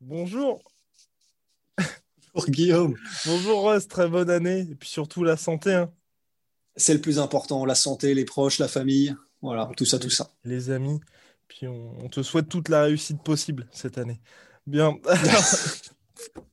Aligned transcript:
Bonjour. 0.00 0.62
Bonjour 2.34 2.50
Guillaume. 2.50 2.96
Bonjour 3.24 3.70
Russ, 3.70 3.88
très 3.88 4.06
bonne 4.08 4.28
année. 4.28 4.60
Et 4.70 4.74
puis 4.74 4.88
surtout 4.90 5.24
la 5.24 5.36
santé. 5.38 5.72
hein. 5.72 5.90
C'est 6.76 6.92
le 6.92 7.00
plus 7.00 7.18
important, 7.18 7.64
la 7.64 7.74
santé, 7.74 8.14
les 8.14 8.24
proches, 8.26 8.58
la 8.58 8.68
famille, 8.68 9.14
voilà, 9.40 9.70
tout 9.76 9.84
ça, 9.86 9.98
tout 9.98 10.10
ça. 10.10 10.30
Les 10.44 10.70
amis. 10.70 11.00
Puis 11.48 11.66
on, 11.66 11.98
on 12.04 12.08
te 12.08 12.22
souhaite 12.22 12.48
toute 12.48 12.68
la 12.68 12.82
réussite 12.82 13.22
possible 13.22 13.68
cette 13.72 13.96
année. 13.98 14.20
Bien. 14.66 14.98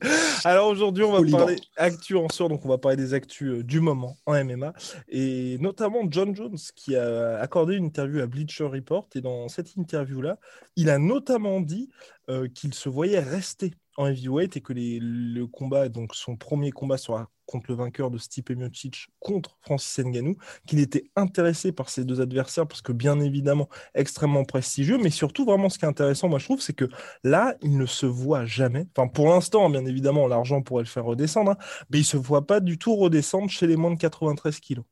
Alors 0.44 0.68
aujourd'hui, 0.68 1.04
on 1.04 1.12
va 1.12 1.38
parler 1.38 1.56
actu 1.76 2.16
en 2.16 2.28
sort, 2.28 2.48
donc 2.48 2.64
on 2.64 2.68
va 2.68 2.78
parler 2.78 2.96
des 2.96 3.14
actus 3.14 3.50
euh, 3.50 3.62
du 3.62 3.80
moment 3.80 4.16
en 4.26 4.32
MMA, 4.44 4.72
et 5.08 5.58
notamment 5.58 6.02
John 6.10 6.34
Jones 6.34 6.58
qui 6.74 6.96
a 6.96 7.38
accordé 7.38 7.74
une 7.74 7.84
interview 7.84 8.20
à 8.20 8.26
Bleacher 8.26 8.64
Report, 8.64 9.08
et 9.14 9.20
dans 9.20 9.48
cette 9.48 9.76
interview-là, 9.76 10.38
il 10.76 10.90
a 10.90 10.98
notamment 10.98 11.60
dit 11.60 11.90
euh, 12.28 12.48
qu'il 12.48 12.74
se 12.74 12.88
voyait 12.88 13.20
rester 13.20 13.72
en 13.96 14.06
heavyweight 14.06 14.56
et 14.56 14.60
que 14.60 14.72
le 14.74 15.46
combat, 15.46 15.88
donc 15.88 16.14
son 16.14 16.36
premier 16.36 16.70
combat 16.70 16.96
sera 16.96 17.30
contre 17.46 17.66
le 17.68 17.76
vainqueur 17.76 18.10
de 18.10 18.18
Stipe 18.18 18.50
Miocic 18.50 19.08
contre 19.18 19.58
Francis 19.60 19.98
Ngannou, 20.04 20.36
qu'il 20.66 20.78
était 20.78 21.10
intéressé 21.16 21.72
par 21.72 21.88
ces 21.90 22.04
deux 22.04 22.20
adversaires 22.20 22.66
parce 22.66 22.80
que 22.80 22.92
bien 22.92 23.20
évidemment 23.20 23.68
extrêmement 23.94 24.44
prestigieux, 24.44 24.98
mais 24.98 25.10
surtout 25.10 25.44
vraiment 25.44 25.68
ce 25.68 25.78
qui 25.78 25.84
est 25.84 25.88
intéressant, 25.88 26.28
moi 26.28 26.38
je 26.38 26.44
trouve, 26.44 26.60
c'est 26.60 26.74
que 26.74 26.88
là, 27.24 27.56
il 27.62 27.76
ne 27.76 27.86
se 27.86 28.06
voit 28.06 28.46
jamais. 28.46 28.86
Enfin, 28.96 29.08
pour 29.08 29.28
l'instant, 29.28 29.68
bien 29.68 29.84
évidemment, 29.84 30.28
l'argent 30.28 30.62
pourrait 30.62 30.84
le 30.84 30.88
faire 30.88 31.04
redescendre, 31.04 31.52
hein, 31.52 31.56
mais 31.90 31.98
il 31.98 32.04
se 32.04 32.16
voit 32.16 32.46
pas 32.46 32.60
du 32.60 32.78
tout 32.78 32.94
redescendre 32.96 33.50
chez 33.50 33.66
les 33.66 33.76
moins 33.76 33.92
de 33.92 33.98
93 33.98 34.60
kilos. 34.60 34.84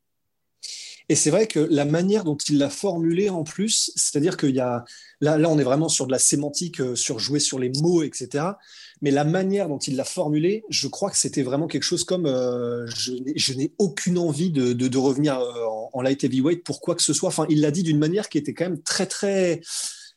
Et 1.11 1.15
c'est 1.15 1.31
vrai 1.31 1.47
que 1.47 1.59
la 1.59 1.85
manière 1.85 2.23
dont 2.23 2.37
il 2.37 2.59
l'a 2.59 2.69
formulé 2.69 3.29
en 3.29 3.43
plus, 3.43 3.91
c'est-à-dire 3.95 4.37
qu'il 4.37 4.55
y 4.55 4.59
a 4.59 4.85
là, 5.21 5.39
là, 5.39 5.49
on 5.49 5.57
est 5.57 5.63
vraiment 5.63 5.89
sur 5.89 6.05
de 6.05 6.11
la 6.11 6.19
sémantique, 6.19 6.79
euh, 6.81 6.95
sur 6.95 7.17
jouer 7.17 7.39
sur 7.39 7.57
les 7.57 7.71
mots, 7.81 8.03
etc. 8.03 8.59
Mais 9.01 9.09
la 9.09 9.23
manière 9.23 9.67
dont 9.69 9.79
il 9.79 9.95
l'a 9.95 10.03
formulé, 10.03 10.63
je 10.69 10.87
crois 10.87 11.09
que 11.09 11.17
c'était 11.17 11.41
vraiment 11.41 11.67
quelque 11.67 11.83
chose 11.83 12.03
comme 12.03 12.27
euh, 12.27 12.85
je 12.87 13.53
n'ai- 13.53 13.73
aucune 13.79 14.19
envie 14.19 14.51
de, 14.51 14.71
de- 14.73 14.97
revenir 14.99 15.39
euh, 15.39 15.65
en, 15.93 16.01
light 16.01 16.23
heavyweight 16.23 16.63
pour 16.63 16.79
quoi 16.79 16.93
que 16.95 17.01
ce 17.01 17.13
soit. 17.13 17.29
Enfin, 17.29 17.47
il 17.49 17.61
l'a 17.61 17.71
dit 17.71 17.83
d'une 17.83 17.97
manière 17.97 18.29
qui 18.29 18.37
était 18.37 18.53
quand 18.53 18.65
même 18.65 18.81
très 18.83 19.07
très 19.07 19.61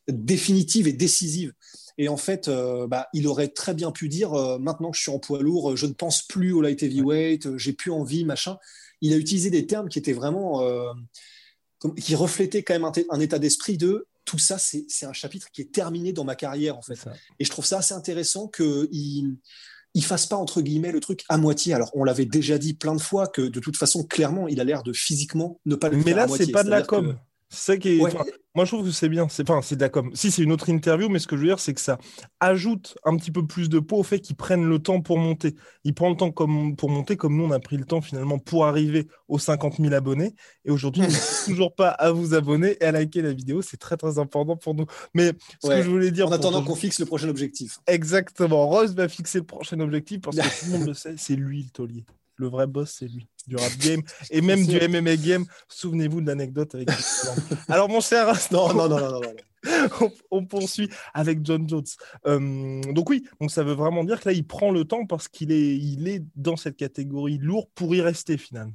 définitive 0.09 0.89
et 0.89 0.93
décisive. 0.93 1.53
Et 1.99 2.09
en 2.09 2.17
fait, 2.17 2.51
bah, 2.89 3.09
il 3.12 3.29
aurait 3.29 3.49
très 3.49 3.75
bien 3.75 3.93
pu 3.93 4.09
dire 4.09 4.33
maintenant 4.59 4.91
que 4.91 4.97
je 4.97 5.03
suis 5.03 5.11
en 5.11 5.19
poids 5.19 5.43
lourd, 5.43 5.77
je 5.77 5.87
ne 5.87 5.93
pense 5.93 6.23
plus 6.23 6.53
au 6.53 6.62
light 6.62 6.83
heavyweight, 6.83 7.56
j'ai 7.59 7.75
plus 7.75 7.91
envie, 7.91 8.25
machin. 8.25 8.56
Il 9.03 9.12
a 9.12 9.17
utilisé 9.17 9.50
des 9.50 9.67
termes 9.67 9.89
qui 9.91 9.98
étaient 9.98 10.14
vraiment 10.14 10.62
euh, 10.62 10.92
qui 11.98 12.14
reflétaient 12.14 12.62
quand 12.62 12.75
même 12.75 12.91
un, 13.10 13.21
état 13.21 13.38
d'esprit 13.38 13.77
de 13.77 14.06
tout 14.25 14.38
ça, 14.38 14.56
c'est 14.59 14.87
un 15.04 15.12
chapitre 15.12 15.49
qui 15.53 15.62
est 15.62 15.72
terminé 15.72 16.12
dans 16.12 16.25
ma 16.25 16.37
carrière 16.37 16.78
en 16.78 16.82
fait. 16.82 16.99
Et 17.41 17.44
je 17.44 17.50
trouve 17.50 17.66
ça 17.66 17.78
assez 17.78 17.93
intéressant 17.93 18.49
qu'il 18.49 19.37
il 19.94 20.04
fasse 20.04 20.27
pas 20.27 20.37
entre 20.37 20.62
guillemets 20.62 20.93
le 20.93 21.00
truc 21.00 21.25
à 21.28 21.38
moitié. 21.38 21.75
Alors 21.75 21.91
on 21.94 22.04
l'avait 22.04 22.25
déjà 22.25 22.56
dit 22.56 22.75
plein 22.75 22.94
de 22.94 23.00
fois 23.00 23.27
que 23.27 23.43
de 23.43 23.60
toute 23.60 23.77
façon 23.77 24.04
clairement 24.04 24.47
il 24.47 24.60
a 24.60 24.65
l'air 24.65 24.84
de 24.84 24.93
physiquement 24.93 25.60
ne 25.66 25.75
pas 25.75 25.88
le 25.88 25.97
Mais 25.97 26.04
faire 26.04 26.16
là, 26.16 26.28
c'est 26.28 26.53
pas 26.53 26.62
de 26.62 26.71
la 26.71 26.82
com. 26.82 27.19
C'est 27.55 27.73
ça 27.73 27.77
qui 27.77 27.91
est. 27.91 28.01
Ouais. 28.01 28.11
enfin, 28.15 28.25
moi, 28.55 28.65
je 28.65 28.71
trouve 28.75 28.87
que 28.87 28.91
c'est 28.93 29.11
bien. 29.11 29.29
C'est 29.29 29.49
enfin, 29.49 29.61
c'est 29.63 29.91
com. 29.91 30.11
Si 30.15 30.31
c'est 30.31 30.43
une 30.43 30.53
autre 30.53 30.71
interview, 30.71 31.09
mais 31.11 31.19
ce 31.19 31.27
que 31.27 31.37
je 31.37 31.43
veux 31.43 31.49
dire, 31.49 31.59
c'est 31.59 31.75
que 31.75 31.81
ça 31.83 31.99
ajoute 32.41 32.97
un 33.05 33.15
petit 33.17 33.31
peu 33.31 33.47
plus 33.47 33.69
de 33.69 33.79
peau 33.79 33.99
au 33.99 34.03
fait 34.03 34.21
qu'ils 34.21 34.37
prennent 34.37 34.67
le 34.67 34.79
temps 34.79 35.03
pour 35.03 35.19
monter. 35.19 35.55
Ils 35.85 35.93
prennent 35.95 36.11
le 36.13 36.17
temps 36.17 36.31
comme, 36.31 36.75
pour 36.77 36.89
monter, 36.89 37.17
comme 37.17 37.37
nous, 37.37 37.45
on 37.45 37.51
a 37.51 37.61
pris 37.61 37.77
le 37.77 37.85
temps 37.85 38.01
finalement 38.01 38.39
pour 38.39 38.65
arriver 38.67 39.07
aux 39.29 39.39
50 39.39 39.77
000 39.79 39.93
abonnés. 39.93 40.35
Et 40.65 40.71
aujourd'hui, 40.71 41.03
toujours 41.45 41.75
pas 41.75 41.91
à 41.91 42.11
vous 42.11 42.33
abonner 42.35 42.77
et 42.81 42.85
à 42.85 42.93
liker 42.93 43.21
la 43.21 43.35
vidéo. 43.35 43.61
C'est 43.61 43.77
très, 43.77 43.99
très 43.99 44.19
important 44.19 44.57
pour 44.57 44.75
nous. 44.75 44.87
Mais 45.13 45.33
ce 45.63 45.69
Ouais. 45.69 45.77
que 45.77 45.83
je 45.83 45.91
voulais 45.91 46.11
dire. 46.11 46.29
En 46.29 46.33
attendant 46.33 46.63
qu'on 46.65 46.75
fixe 46.75 47.01
le 47.01 47.07
prochain 47.07 47.29
objectif. 47.29 47.81
Exactement. 47.87 48.67
Rose 48.67 48.95
va 48.95 49.09
fixer 49.09 49.39
le 49.41 49.45
prochain 49.45 49.79
objectif 49.81 50.23
parce 50.23 50.37
que 50.37 50.43
tout 50.65 50.73
le 50.73 50.79
monde 50.79 50.89
le 50.89 50.95
sait, 50.95 51.15
c'est 51.19 51.37
lui 51.37 51.65
le 51.65 51.71
taulier. 51.71 52.05
Le 52.42 52.48
vrai 52.48 52.66
boss, 52.66 52.97
c'est 52.98 53.06
lui. 53.06 53.28
Du 53.47 53.54
rap 53.54 53.70
game 53.78 54.03
et 54.32 54.41
même 54.41 54.66
du. 54.66 54.76
MMA 54.88 55.16
game. 55.16 55.47
Souvenez-vous 55.69 56.20
de 56.20 56.26
l'anecdote 56.26 56.75
avec. 56.75 56.88
Alors, 57.69 57.88
mon 57.88 58.00
cher 58.00 58.34
Non, 58.50 58.75
non, 58.75 58.88
non, 58.88 58.98
non, 58.98 59.10
non. 59.12 59.20
non. 59.20 59.88
on, 60.00 60.12
on 60.32 60.44
poursuit 60.44 60.88
avec 61.14 61.38
John 61.47 61.69
Jones. 61.69 61.84
Euh, 62.26 62.80
donc 62.92 63.08
oui, 63.10 63.25
donc 63.41 63.53
ça 63.53 63.62
veut 63.62 63.75
vraiment 63.75 64.03
dire 64.03 64.20
que 64.20 64.28
là, 64.28 64.32
il 64.34 64.44
prend 64.44 64.72
le 64.72 64.84
temps 64.84 65.06
parce 65.06 65.28
qu'il 65.28 65.53
est, 65.53 65.76
il 65.76 66.08
est 66.08 66.25
dans 66.34 66.56
cette 66.56 66.76
catégorie 66.76 67.38
lourd 67.38 67.69
pour 67.76 67.94
y 67.94 68.00
rester 68.00 68.36
finalement. 68.36 68.74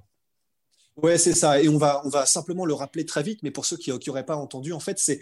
Ouais, 0.96 1.18
c'est 1.18 1.36
ça. 1.36 1.62
Et 1.62 1.68
on 1.68 1.78
va, 1.78 2.02
on 2.06 2.10
va 2.10 2.26
simplement 2.26 2.66
le 2.66 2.74
rappeler 2.74 3.06
très 3.06 3.22
vite, 3.22 3.44
mais 3.44 3.52
pour 3.52 3.66
ceux 3.66 3.76
qui 3.76 3.92
n'auraient 3.92 4.26
pas 4.26 4.38
entendu, 4.38 4.72
en 4.72 4.80
fait, 4.80 4.98
c'est 4.98 5.20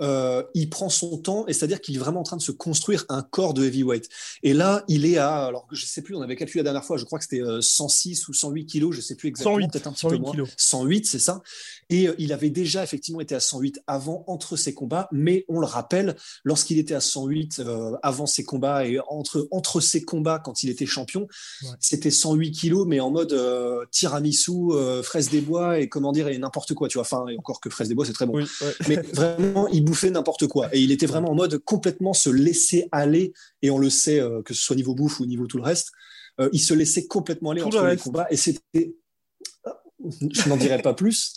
euh, 0.00 0.42
il 0.54 0.68
prend 0.70 0.88
son 0.88 1.18
temps, 1.18 1.46
et 1.46 1.52
c'est-à-dire 1.52 1.80
qu'il 1.80 1.96
est 1.96 1.98
vraiment 1.98 2.20
en 2.20 2.24
train 2.24 2.36
de 2.36 2.42
se 2.42 2.52
construire 2.52 3.04
un 3.08 3.22
corps 3.22 3.54
de 3.54 3.64
heavyweight. 3.64 4.08
Et 4.42 4.54
là, 4.54 4.84
il 4.88 5.06
est 5.06 5.18
à, 5.18 5.44
alors 5.46 5.66
je 5.72 5.84
sais 5.86 6.02
plus, 6.02 6.14
on 6.14 6.22
avait 6.22 6.36
calculé 6.36 6.60
la 6.60 6.64
dernière 6.64 6.84
fois, 6.84 6.96
je 6.96 7.04
crois 7.04 7.18
que 7.18 7.24
c'était 7.24 7.42
euh, 7.42 7.60
106 7.60 8.28
ou 8.28 8.32
108 8.32 8.66
kilos, 8.66 8.94
je 8.94 9.00
sais 9.00 9.14
plus 9.14 9.28
exactement, 9.28 9.56
108, 9.56 9.68
peut-être 9.72 9.86
un 9.86 9.92
petit 9.92 10.00
108 10.00 10.16
peu 10.16 10.22
moins. 10.22 10.30
kilos. 10.32 10.48
108, 10.56 11.06
c'est 11.06 11.18
ça. 11.18 11.42
Et 11.90 12.08
euh, 12.08 12.14
il 12.18 12.32
avait 12.32 12.50
déjà 12.50 12.82
effectivement 12.84 13.20
été 13.20 13.34
à 13.34 13.40
108 13.40 13.80
avant, 13.86 14.24
entre 14.26 14.56
ses 14.56 14.74
combats, 14.74 15.08
mais 15.12 15.44
on 15.48 15.60
le 15.60 15.66
rappelle, 15.66 16.16
lorsqu'il 16.44 16.78
était 16.78 16.94
à 16.94 17.00
108 17.00 17.60
euh, 17.60 17.92
avant 18.02 18.26
ses 18.26 18.44
combats 18.44 18.86
et 18.86 18.98
entre, 19.08 19.48
entre 19.50 19.80
ses 19.80 20.04
combats 20.04 20.38
quand 20.38 20.62
il 20.62 20.70
était 20.70 20.86
champion, 20.86 21.26
Ouais. 21.62 21.70
c'était 21.80 22.10
108 22.10 22.50
kilos, 22.52 22.86
mais 22.86 23.00
en 23.00 23.10
mode 23.10 23.32
euh, 23.32 23.84
tiramisu, 23.90 24.52
euh, 24.72 25.02
fraise 25.02 25.28
des 25.30 25.40
bois 25.40 25.78
et 25.78 25.88
comment 25.88 26.12
dire, 26.12 26.28
et 26.28 26.38
n'importe 26.38 26.74
quoi, 26.74 26.88
tu 26.88 26.98
vois. 26.98 27.02
Enfin, 27.02 27.26
et 27.28 27.36
encore 27.38 27.60
que 27.60 27.70
fraise 27.70 27.88
des 27.88 27.94
bois, 27.94 28.04
c'est 28.06 28.12
très 28.12 28.26
bon. 28.26 28.34
Oui, 28.36 28.44
ouais. 28.60 28.74
Mais 28.88 28.96
vraiment, 29.12 29.66
il 29.68 29.82
bouffait 29.88 30.10
n'importe 30.10 30.46
quoi. 30.46 30.68
Et 30.72 30.80
il 30.80 30.92
était 30.92 31.06
vraiment 31.06 31.30
en 31.30 31.34
mode 31.34 31.58
complètement 31.58 32.12
se 32.12 32.30
laisser 32.30 32.88
aller. 32.92 33.32
Et 33.62 33.70
on 33.70 33.78
le 33.78 33.90
sait, 33.90 34.20
euh, 34.20 34.42
que 34.42 34.54
ce 34.54 34.62
soit 34.62 34.76
niveau 34.76 34.94
bouffe 34.94 35.20
ou 35.20 35.26
niveau 35.26 35.46
tout 35.46 35.56
le 35.56 35.62
reste, 35.62 35.90
euh, 36.40 36.48
il 36.52 36.60
se 36.60 36.74
laissait 36.74 37.06
complètement 37.06 37.50
aller 37.50 37.62
Tout 37.62 37.68
entre 37.68 37.82
le 37.82 37.90
les 37.90 37.96
combats. 37.96 38.26
Et 38.30 38.36
c'était. 38.36 38.94
Je 40.30 40.48
n'en 40.48 40.56
dirai 40.56 40.80
pas 40.80 40.94
plus. 40.94 41.36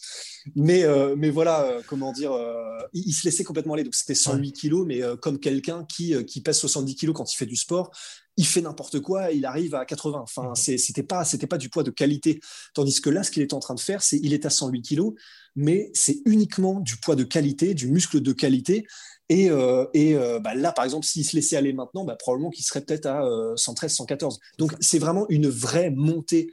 Mais, 0.55 0.83
euh, 0.83 1.15
mais 1.17 1.29
voilà, 1.29 1.63
euh, 1.63 1.81
comment 1.87 2.11
dire, 2.11 2.31
euh, 2.31 2.79
il, 2.93 3.03
il 3.07 3.13
se 3.13 3.25
laissait 3.25 3.43
complètement 3.43 3.73
aller. 3.73 3.83
Donc 3.83 3.95
c'était 3.95 4.15
108 4.15 4.51
kilos, 4.53 4.85
mais 4.85 5.01
comme 5.21 5.39
quelqu'un 5.39 5.85
qui, 5.85 6.13
qui 6.25 6.41
pèse 6.41 6.57
70 6.57 6.95
kilos 6.95 7.15
quand 7.15 7.31
il 7.31 7.35
fait 7.35 7.45
du 7.45 7.55
sport, 7.55 7.91
il 8.37 8.45
fait 8.45 8.61
n'importe 8.61 8.99
quoi, 9.01 9.31
il 9.31 9.45
arrive 9.45 9.75
à 9.75 9.85
80. 9.85 10.19
Enfin, 10.23 10.49
Mhm. 10.49 10.77
c'était 10.77 11.03
pas, 11.03 11.25
c'était 11.25 11.47
pas 11.47 11.57
du 11.57 11.69
poids 11.69 11.83
de 11.83 11.91
qualité. 11.91 12.39
Tandis 12.73 13.01
que 13.01 13.09
là, 13.09 13.23
ce 13.23 13.31
qu'il 13.31 13.43
est 13.43 13.53
en 13.53 13.59
train 13.59 13.75
de 13.75 13.79
faire, 13.79 14.01
c'est 14.01 14.19
il 14.23 14.33
est 14.33 14.45
à 14.45 14.49
108 14.49 14.81
kilos, 14.81 15.13
mais 15.55 15.91
c'est 15.93 16.21
uniquement 16.25 16.79
du 16.79 16.97
poids 16.97 17.15
de 17.15 17.23
qualité, 17.23 17.73
du 17.73 17.87
muscle 17.87 18.21
de 18.21 18.31
qualité. 18.31 18.87
Et, 19.29 19.49
euh, 19.49 19.85
et 19.93 20.15
euh, 20.15 20.39
bah, 20.39 20.55
là, 20.55 20.73
par 20.73 20.83
exemple, 20.83 21.05
s'il 21.05 21.25
se 21.25 21.35
laissait 21.35 21.55
aller 21.55 21.71
maintenant, 21.71 22.03
bah, 22.03 22.17
probablement 22.17 22.49
qu'il 22.49 22.65
serait 22.65 22.81
peut-être 22.81 23.05
à 23.05 23.23
euh, 23.25 23.55
113, 23.55 23.93
114. 23.93 24.39
Donc, 24.57 24.73
c'est 24.81 24.99
vraiment 24.99 25.25
une 25.29 25.47
vraie 25.47 25.89
montée 25.89 26.51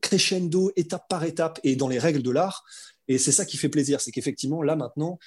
crescendo, 0.00 0.72
étape 0.74 1.06
par 1.08 1.22
étape, 1.24 1.60
et 1.62 1.76
dans 1.76 1.88
les 1.88 1.98
règles 1.98 2.22
de 2.22 2.30
l'art. 2.30 2.64
Et 3.08 3.18
c'est 3.18 3.32
ça 3.32 3.44
qui 3.44 3.56
fait 3.56 3.68
plaisir, 3.68 4.00
c'est 4.00 4.10
qu'effectivement, 4.10 4.62
là, 4.62 4.76
maintenant, 4.76 5.18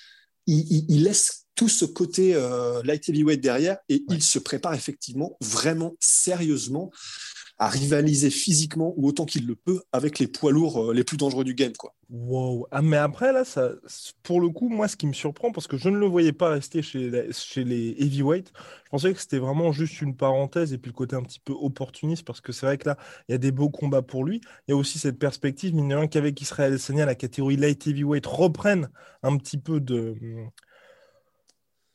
il, 0.48 0.60
il- 0.72 0.86
il 0.90 1.04
laisse 1.04 1.46
tout 1.56 1.70
ce 1.70 1.86
côté 1.86 2.36
euh, 2.36 2.82
light 2.84 3.08
heavyweight 3.10 3.42
derrière, 3.42 3.78
et 3.90 4.04
il 4.10 4.24
se 4.24 4.40
prépare 4.40 4.74
effectivement, 4.74 5.38
vraiment 5.42 5.96
sérieusement, 6.00 6.92
à 7.60 7.68
rivaliser 7.68 8.30
physiquement 8.30 8.94
ou 8.96 9.08
autant 9.08 9.26
qu'il 9.26 9.46
le 9.46 9.56
peut 9.56 9.82
avec 9.92 10.18
les 10.20 10.28
poids 10.28 10.52
lourds 10.52 10.92
euh, 10.92 10.94
les 10.94 11.04
plus 11.04 11.18
dangereux 11.18 11.44
du 11.44 11.54
game. 11.54 11.74
Quoi. 11.74 11.94
Wow. 12.10 12.68
Ah, 12.72 12.82
mais 12.82 12.98
après, 12.98 13.34
là, 13.34 13.44
ça, 13.44 13.72
pour 14.24 14.42
le 14.42 14.50
coup, 14.50 14.70
moi, 14.70 14.88
ce 14.88 14.96
qui 14.96 15.06
me 15.06 15.14
surprend, 15.14 15.52
parce 15.52 15.68
que 15.68 15.78
je 15.78 15.90
ne 15.90 15.98
le 15.98 16.06
voyais 16.08 16.32
pas 16.32 16.50
rester 16.50 16.82
chez, 16.82 17.32
chez 17.34 17.64
les 17.66 17.96
heavyweight, 18.00 18.52
je 18.86 18.90
pensais 18.90 19.14
que 19.14 19.20
c'était 19.20 19.38
vraiment 19.40 19.72
juste 19.74 20.02
une 20.02 20.16
parenthèse 20.16 20.74
et 20.74 20.78
puis 20.78 20.90
le 20.90 20.96
côté 20.96 21.16
un 21.18 21.22
petit 21.22 21.40
peu 21.40 21.54
opportuniste, 21.54 22.26
parce 22.26 22.42
que 22.42 22.52
c'est 22.54 22.66
vrai 22.66 22.78
que 22.78 22.88
là, 22.90 22.98
il 23.28 23.34
y 23.34 23.36
a 23.36 23.38
des 23.38 23.52
beaux 23.52 23.70
combats 23.70 24.02
pour 24.02 24.24
lui. 24.24 24.42
Il 24.68 24.72
y 24.72 24.74
a 24.74 24.78
aussi 24.78 24.98
cette 24.98 25.20
perspective, 25.20 25.76
mine 25.76 25.90
de 25.90 25.96
rien, 25.96 26.08
qu'avec 26.08 26.40
Israël 26.42 26.74
Adesanya, 26.74 27.06
la 27.06 27.16
catégorie 27.16 27.58
light 27.58 27.86
heavyweight 27.86 28.26
reprenne 28.26 28.90
un 29.22 29.38
petit 29.38 29.58
peu 29.58 29.80
de. 29.82 30.16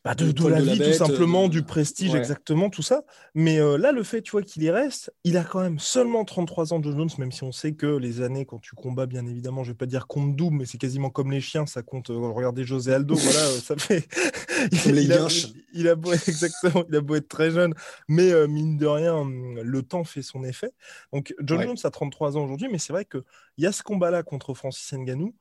Bah, 0.04 0.14
de, 0.14 0.48
la 0.48 0.60
vie, 0.60 0.78
tout 0.78 0.92
simplement, 0.92 1.48
du 1.48 1.62
prestige, 1.62 2.14
exactement, 2.14 2.68
tout 2.68 2.82
ça. 2.82 3.04
Mais 3.34 3.58
là, 3.78 3.90
le 3.90 4.02
fait, 4.02 4.20
tu 4.20 4.32
vois, 4.32 4.42
qu'il 4.42 4.62
y 4.62 4.70
reste, 4.70 5.14
il 5.24 5.38
a 5.38 5.44
quand 5.44 5.60
même 5.60 5.78
seulement 5.78 6.26
33 6.26 6.74
ans, 6.74 6.82
John 6.82 6.94
Jones, 6.94 7.08
même 7.18 7.32
si 7.32 7.42
on 7.42 7.52
sait 7.52 7.72
que 7.72 7.86
les 7.86 8.20
années, 8.20 8.44
quand 8.44 8.58
tu 8.58 8.74
combats, 8.74 9.06
bien 9.06 9.26
évidemment, 9.26 9.64
je 9.64 9.70
vais 9.70 9.76
pas 9.76 9.86
dire 9.86 10.06
compte 10.06 10.36
double, 10.36 10.58
mais 10.58 10.66
c'est 10.66 10.76
quasiment 10.76 11.08
comme 11.08 11.30
les 11.32 11.40
chiens, 11.40 11.64
ça 11.64 11.82
compte. 11.82 12.08
regardez 12.08 12.64
José 12.64 12.92
Aldo, 12.92 13.14
voilà, 13.14 13.46
ça 13.60 13.76
fait. 13.76 14.06
il, 14.86 14.92
les 14.92 15.10
a, 15.10 15.26
il, 15.72 15.88
a 15.88 15.94
beau 15.94 16.12
être, 16.12 16.28
exactement, 16.28 16.84
il 16.88 16.96
a 16.96 17.00
beau 17.00 17.14
être 17.14 17.28
très 17.28 17.50
jeune, 17.50 17.72
mais 18.06 18.32
mine 18.46 18.76
de 18.76 18.86
rien, 18.86 19.24
le 19.24 19.82
temps 19.82 20.04
fait 20.04 20.22
son 20.22 20.44
effet. 20.44 20.72
Donc, 21.14 21.34
John 21.40 21.62
Jones 21.62 21.76
a 21.82 21.90
33 21.90 22.36
ans 22.36 22.44
aujourd'hui, 22.44 22.68
mais 22.70 22.78
c'est 22.78 22.92
vrai 22.92 23.06
qu'il 23.06 23.22
y 23.56 23.66
a 23.66 23.72
ce 23.72 23.82
combat-là 23.82 24.22
contre 24.22 24.52
Francis 24.52 24.92
Ngannou. 24.92 25.34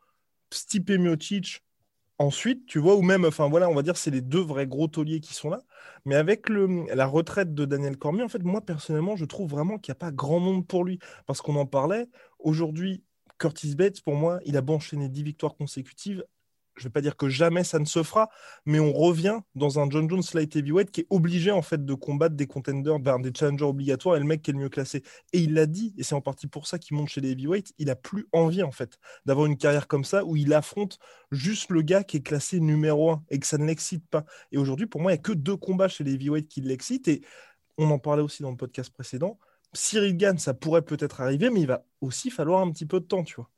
Stipe 0.51 0.91
Miocic, 0.91 1.63
ensuite, 2.19 2.65
tu 2.65 2.79
vois, 2.79 2.95
ou 2.95 3.01
même, 3.01 3.25
enfin 3.25 3.49
voilà, 3.49 3.69
on 3.69 3.75
va 3.75 3.81
dire 3.83 3.97
c'est 3.97 4.11
les 4.11 4.21
deux 4.21 4.41
vrais 4.41 4.67
gros 4.67 4.87
tauliers 4.87 5.19
qui 5.19 5.33
sont 5.33 5.49
là. 5.49 5.59
Mais 6.05 6.15
avec 6.15 6.49
le, 6.49 6.85
la 6.93 7.05
retraite 7.07 7.53
de 7.53 7.65
Daniel 7.65 7.97
Cormier, 7.97 8.23
en 8.23 8.29
fait, 8.29 8.43
moi 8.43 8.61
personnellement, 8.61 9.15
je 9.15 9.25
trouve 9.25 9.49
vraiment 9.49 9.77
qu'il 9.77 9.91
n'y 9.91 9.97
a 9.97 9.99
pas 9.99 10.11
grand 10.11 10.39
monde 10.39 10.67
pour 10.67 10.83
lui. 10.85 10.99
Parce 11.25 11.41
qu'on 11.41 11.55
en 11.55 11.65
parlait, 11.65 12.07
aujourd'hui, 12.39 13.03
Curtis 13.39 13.75
Bates, 13.75 14.01
pour 14.01 14.15
moi, 14.15 14.39
il 14.45 14.57
a 14.57 14.61
beau 14.61 14.73
enchaîner 14.75 15.09
10 15.09 15.23
victoires 15.23 15.55
consécutives, 15.55 16.23
je 16.75 16.81
ne 16.81 16.83
vais 16.85 16.91
pas 16.91 17.01
dire 17.01 17.15
que 17.15 17.29
jamais 17.29 17.63
ça 17.63 17.79
ne 17.79 17.85
se 17.85 18.03
fera, 18.03 18.29
mais 18.65 18.79
on 18.79 18.91
revient 18.91 19.39
dans 19.55 19.79
un 19.79 19.89
John 19.89 20.09
Jones 20.09 20.23
light 20.33 20.55
heavyweight 20.55 20.91
qui 20.91 21.01
est 21.01 21.07
obligé 21.09 21.51
en 21.51 21.61
fait 21.61 21.85
de 21.85 21.93
combattre 21.93 22.35
des 22.35 22.47
contenders, 22.47 22.99
des 23.19 23.31
challengers 23.33 23.65
obligatoires 23.65 24.15
et 24.15 24.19
le 24.19 24.25
mec 24.25 24.41
qui 24.41 24.51
est 24.51 24.53
le 24.53 24.59
mieux 24.59 24.69
classé. 24.69 25.03
Et 25.33 25.39
il 25.39 25.53
l'a 25.53 25.65
dit, 25.65 25.93
et 25.97 26.03
c'est 26.03 26.15
en 26.15 26.21
partie 26.21 26.47
pour 26.47 26.67
ça 26.67 26.79
qu'il 26.79 26.97
monte 26.97 27.09
chez 27.09 27.21
les 27.21 27.31
heavyweights, 27.31 27.73
il 27.77 27.89
a 27.89 27.95
plus 27.95 28.27
envie 28.31 28.63
en 28.63 28.71
fait 28.71 28.97
d'avoir 29.25 29.45
une 29.45 29.57
carrière 29.57 29.87
comme 29.87 30.03
ça 30.03 30.25
où 30.25 30.35
il 30.35 30.53
affronte 30.53 30.99
juste 31.31 31.69
le 31.69 31.81
gars 31.81 32.03
qui 32.03 32.17
est 32.17 32.21
classé 32.21 32.59
numéro 32.59 33.11
un 33.11 33.23
et 33.29 33.39
que 33.39 33.47
ça 33.47 33.57
ne 33.57 33.65
l'excite 33.65 34.07
pas. 34.07 34.25
Et 34.51 34.57
aujourd'hui, 34.57 34.87
pour 34.87 35.01
moi, 35.01 35.11
il 35.11 35.15
n'y 35.15 35.19
a 35.19 35.23
que 35.23 35.33
deux 35.33 35.57
combats 35.57 35.87
chez 35.87 36.03
les 36.03 36.13
heavyweights 36.13 36.47
qui 36.47 36.61
l'excitent 36.61 37.07
et 37.07 37.21
on 37.77 37.89
en 37.91 37.99
parlait 37.99 38.23
aussi 38.23 38.43
dans 38.43 38.51
le 38.51 38.57
podcast 38.57 38.91
précédent. 38.91 39.39
Cyril 39.73 40.15
Gann, 40.17 40.37
ça 40.37 40.53
pourrait 40.53 40.83
peut-être 40.83 41.21
arriver, 41.21 41.49
mais 41.49 41.61
il 41.61 41.67
va 41.67 41.85
aussi 42.01 42.29
falloir 42.29 42.61
un 42.61 42.71
petit 42.71 42.85
peu 42.85 42.99
de 42.99 43.05
temps, 43.05 43.23
tu 43.23 43.35
vois. 43.35 43.49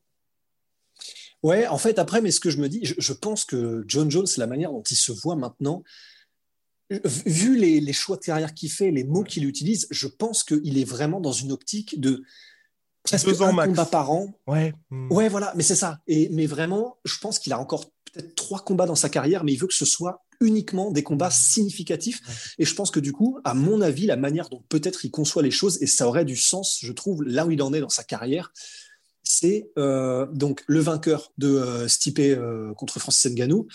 Ouais, 1.45 1.67
en 1.67 1.77
fait, 1.77 1.99
après, 1.99 2.21
mais 2.21 2.31
ce 2.31 2.39
que 2.39 2.49
je 2.49 2.57
me 2.57 2.67
dis, 2.67 2.81
je, 2.83 3.13
pense 3.13 3.45
que 3.45 3.85
John 3.87 4.09
Jones, 4.09 4.25
la 4.37 4.47
manière 4.47 4.71
dont 4.71 4.81
il 4.81 4.95
se 4.95 5.11
voit 5.11 5.35
maintenant, 5.35 5.83
vu 6.89 7.55
les, 7.55 7.93
choix 7.93 8.17
de 8.17 8.23
carrière 8.23 8.55
qu'il 8.55 8.71
fait, 8.71 8.89
les 8.89 9.03
mots 9.03 9.23
qu'il 9.23 9.45
utilise, 9.45 9.85
je 9.91 10.07
pense 10.07 10.43
qu'il 10.43 10.75
est 10.79 10.83
vraiment 10.83 11.21
dans 11.21 11.33
une 11.33 11.51
optique 11.51 12.01
de 12.01 12.23
presque 13.03 13.27
un 13.27 13.53
combat 13.53 13.85
par 13.85 14.09
an. 14.09 14.33
Ouais. 14.47 14.73
Hmm. 14.89 15.11
Ouais, 15.11 15.29
voilà, 15.29 15.53
mais 15.55 15.61
c'est 15.61 15.75
ça. 15.75 15.99
Et, 16.07 16.29
mais 16.29 16.47
vraiment, 16.47 16.97
je 17.05 17.19
pense 17.19 17.37
qu'il 17.37 17.53
a 17.53 17.59
encore 17.59 17.91
peut-être 18.11 18.33
trois 18.33 18.61
combats 18.61 18.87
dans 18.87 18.95
sa 18.95 19.09
carrière, 19.09 19.43
mais 19.43 19.53
il 19.53 19.59
veut 19.59 19.67
que 19.67 19.75
ce 19.75 19.85
soit 19.85 20.25
uniquement 20.41 20.89
des 20.89 21.03
combats 21.03 21.29
significatifs. 21.29 22.55
Et 22.57 22.65
je 22.65 22.73
pense 22.73 22.89
que 22.89 22.99
du 22.99 23.11
coup, 23.11 23.37
à 23.43 23.53
mon 23.53 23.81
avis, 23.81 24.07
la 24.07 24.17
manière 24.17 24.49
dont 24.49 24.63
peut-être 24.67 25.05
il 25.05 25.11
conçoit 25.11 25.43
les 25.43 25.51
choses, 25.51 25.79
et 25.83 25.85
ça 25.85 26.07
aurait 26.07 26.25
du 26.25 26.37
sens, 26.37 26.79
je 26.81 26.91
trouve, 26.91 27.21
là 27.21 27.45
où 27.45 27.51
il 27.51 27.61
en 27.61 27.71
est 27.71 27.81
dans 27.81 27.89
sa 27.89 28.03
carrière, 28.03 28.51
c'est 29.25 29.71
euh, 29.77 30.27
donc 30.27 30.63
le 30.67 30.79
vainqueur 30.79 31.33
de 31.37 31.47
euh, 31.47 31.87
Stipe 31.87 32.19
euh, 32.19 32.73
contre 32.75 32.99
Francis 32.99 33.31
Ngannou. 33.31 33.67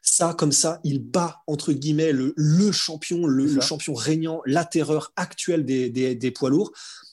Ça, 0.00 0.34
comme 0.34 0.52
ça, 0.52 0.80
il 0.84 1.00
bat 1.00 1.42
entre 1.46 1.72
guillemets 1.72 2.12
le, 2.12 2.34
champion, 2.72 3.26
le, 3.26 3.60
champion 3.60 3.94
régnant, 3.94 4.40
la 4.46 4.64
terreur 4.64 5.12
actuelle 5.14 5.64
des, 5.64 6.30
poids 6.32 6.50
lourds. 6.50 6.72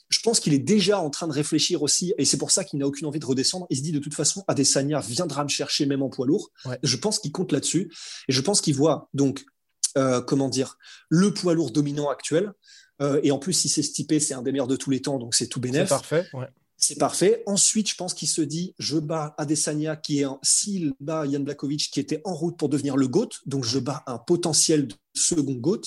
Je 0.09 0.19
pense 0.21 0.39
qu'il 0.39 0.55
est 0.55 0.59
déjà 0.59 0.99
en 0.99 1.11
train 1.11 1.27
de 1.27 1.33
réfléchir 1.33 1.83
aussi, 1.83 2.15
et 2.17 2.25
c'est 2.25 2.39
pour 2.39 2.49
ça 2.49 2.63
qu'il 2.63 2.79
n'a 2.79 2.87
aucune 2.87 3.05
envie 3.05 3.19
de 3.19 3.25
redescendre. 3.25 3.67
Il 3.69 3.77
se 3.77 3.83
dit 3.83 3.91
de 3.91 3.99
toute 3.99 4.15
façon, 4.15 4.43
Adesanya 4.47 5.01
viendra 5.01 5.43
me 5.43 5.49
chercher 5.49 5.85
même 5.85 6.01
en 6.01 6.09
poids 6.09 6.25
lourd. 6.25 6.49
Je 6.81 6.95
pense 6.97 7.19
qu'il 7.19 7.31
compte 7.31 7.51
là-dessus, 7.51 7.91
et 8.27 8.31
je 8.31 8.41
pense 8.41 8.59
qu'il 8.59 8.73
voit 8.73 9.07
donc 9.13 9.45
comment 10.25 10.49
dire 10.49 10.79
le 11.09 11.31
poids 11.31 11.53
lourd 11.53 11.69
dominant 11.69 12.09
actuel. 12.09 12.53
et 13.21 13.29
en 13.29 13.37
plus, 13.37 13.53
si 13.53 13.69
c'est 13.69 13.83
Stipe, 13.83 14.19
c'est 14.19 14.33
un 14.33 14.41
des 14.41 14.51
meilleurs 14.51 14.65
de 14.65 14.77
tous 14.77 14.89
les 14.89 15.01
temps, 15.03 15.19
donc 15.19 15.35
c'est 15.35 15.47
tout 15.47 15.59
bénéf. 15.59 15.83
C'est 15.83 15.89
parfait. 15.89 16.25
Ouais. 16.33 16.47
C'est 16.89 16.99
parfait. 16.99 17.43
Ensuite, 17.45 17.87
je 17.87 17.95
pense 17.95 18.15
qu'il 18.15 18.27
se 18.27 18.41
dit, 18.41 18.73
je 18.79 18.97
bats 18.97 19.35
Adesanya, 19.37 19.95
qui 19.95 20.21
est, 20.21 20.25
s'il 20.41 20.93
bat 20.99 21.27
Yann 21.27 21.43
Blakovic, 21.43 21.91
qui 21.91 21.99
était 21.99 22.19
en 22.25 22.33
route 22.33 22.57
pour 22.57 22.67
devenir 22.67 22.97
le 22.97 23.07
GOAT, 23.07 23.29
donc 23.45 23.63
je 23.63 23.77
bats 23.77 24.03
un 24.07 24.17
potentiel 24.17 24.87
second 25.13 25.53
GOAT. 25.53 25.81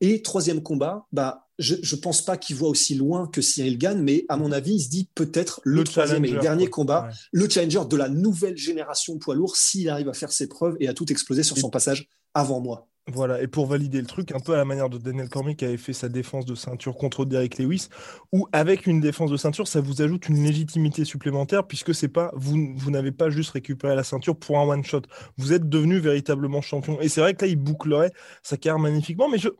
Et 0.00 0.22
troisième 0.22 0.62
combat, 0.62 1.08
bah, 1.10 1.48
je 1.58 1.74
ne 1.74 2.00
pense 2.00 2.22
pas 2.22 2.36
qu'il 2.36 2.54
voit 2.54 2.68
aussi 2.68 2.94
loin 2.94 3.26
que 3.26 3.40
Cyril 3.40 3.76
gagne, 3.76 4.00
mais 4.00 4.24
à 4.28 4.36
mon 4.36 4.52
avis, 4.52 4.74
il 4.74 4.80
se 4.80 4.88
dit 4.88 5.10
peut-être 5.16 5.60
le, 5.64 5.82
troisième 5.82 6.24
et 6.24 6.38
dernier 6.38 6.68
combat, 6.68 7.08
le 7.32 7.48
challenger 7.48 7.80
de 7.90 7.96
la 7.96 8.08
nouvelle 8.08 8.56
génération 8.56 9.18
poids 9.18 9.34
lourd, 9.34 9.56
s'il 9.56 9.88
arrive 9.88 10.08
à 10.08 10.14
faire 10.14 10.30
ses 10.30 10.48
preuves 10.48 10.76
et 10.78 10.86
à 10.86 10.94
tout 10.94 11.10
exploser 11.10 11.42
sur 11.42 11.58
son 11.58 11.70
passage 11.70 12.08
avant 12.34 12.60
moi. 12.60 12.86
Voilà, 13.12 13.40
et 13.40 13.46
pour 13.46 13.66
valider 13.66 14.00
le 14.00 14.06
truc, 14.06 14.32
un 14.32 14.40
peu 14.40 14.52
à 14.52 14.56
la 14.56 14.64
manière 14.64 14.90
de 14.90 14.98
Daniel 14.98 15.28
Cormier 15.28 15.54
qui 15.54 15.64
avait 15.64 15.76
fait 15.76 15.92
sa 15.92 16.08
défense 16.08 16.44
de 16.44 16.56
ceinture 16.56 16.96
contre 16.96 17.24
Derek 17.24 17.56
Lewis, 17.56 17.86
où 18.32 18.48
avec 18.52 18.84
une 18.88 19.00
défense 19.00 19.30
de 19.30 19.36
ceinture, 19.36 19.68
ça 19.68 19.80
vous 19.80 20.02
ajoute 20.02 20.28
une 20.28 20.42
légitimité 20.42 21.04
supplémentaire, 21.04 21.68
puisque 21.68 21.94
c'est 21.94 22.08
pas 22.08 22.32
vous, 22.34 22.74
vous 22.74 22.90
n'avez 22.90 23.12
pas 23.12 23.30
juste 23.30 23.50
récupéré 23.50 23.94
la 23.94 24.02
ceinture 24.02 24.36
pour 24.36 24.58
un 24.58 24.64
one-shot. 24.66 25.02
Vous 25.36 25.52
êtes 25.52 25.68
devenu 25.68 26.00
véritablement 26.00 26.60
champion. 26.62 27.00
Et 27.00 27.08
c'est 27.08 27.20
vrai 27.20 27.34
que 27.34 27.44
là, 27.44 27.48
il 27.52 27.54
bouclerait 27.56 28.10
sa 28.42 28.56
carrière 28.56 28.80
magnifiquement. 28.80 29.28
Mais 29.28 29.38
je, 29.38 29.50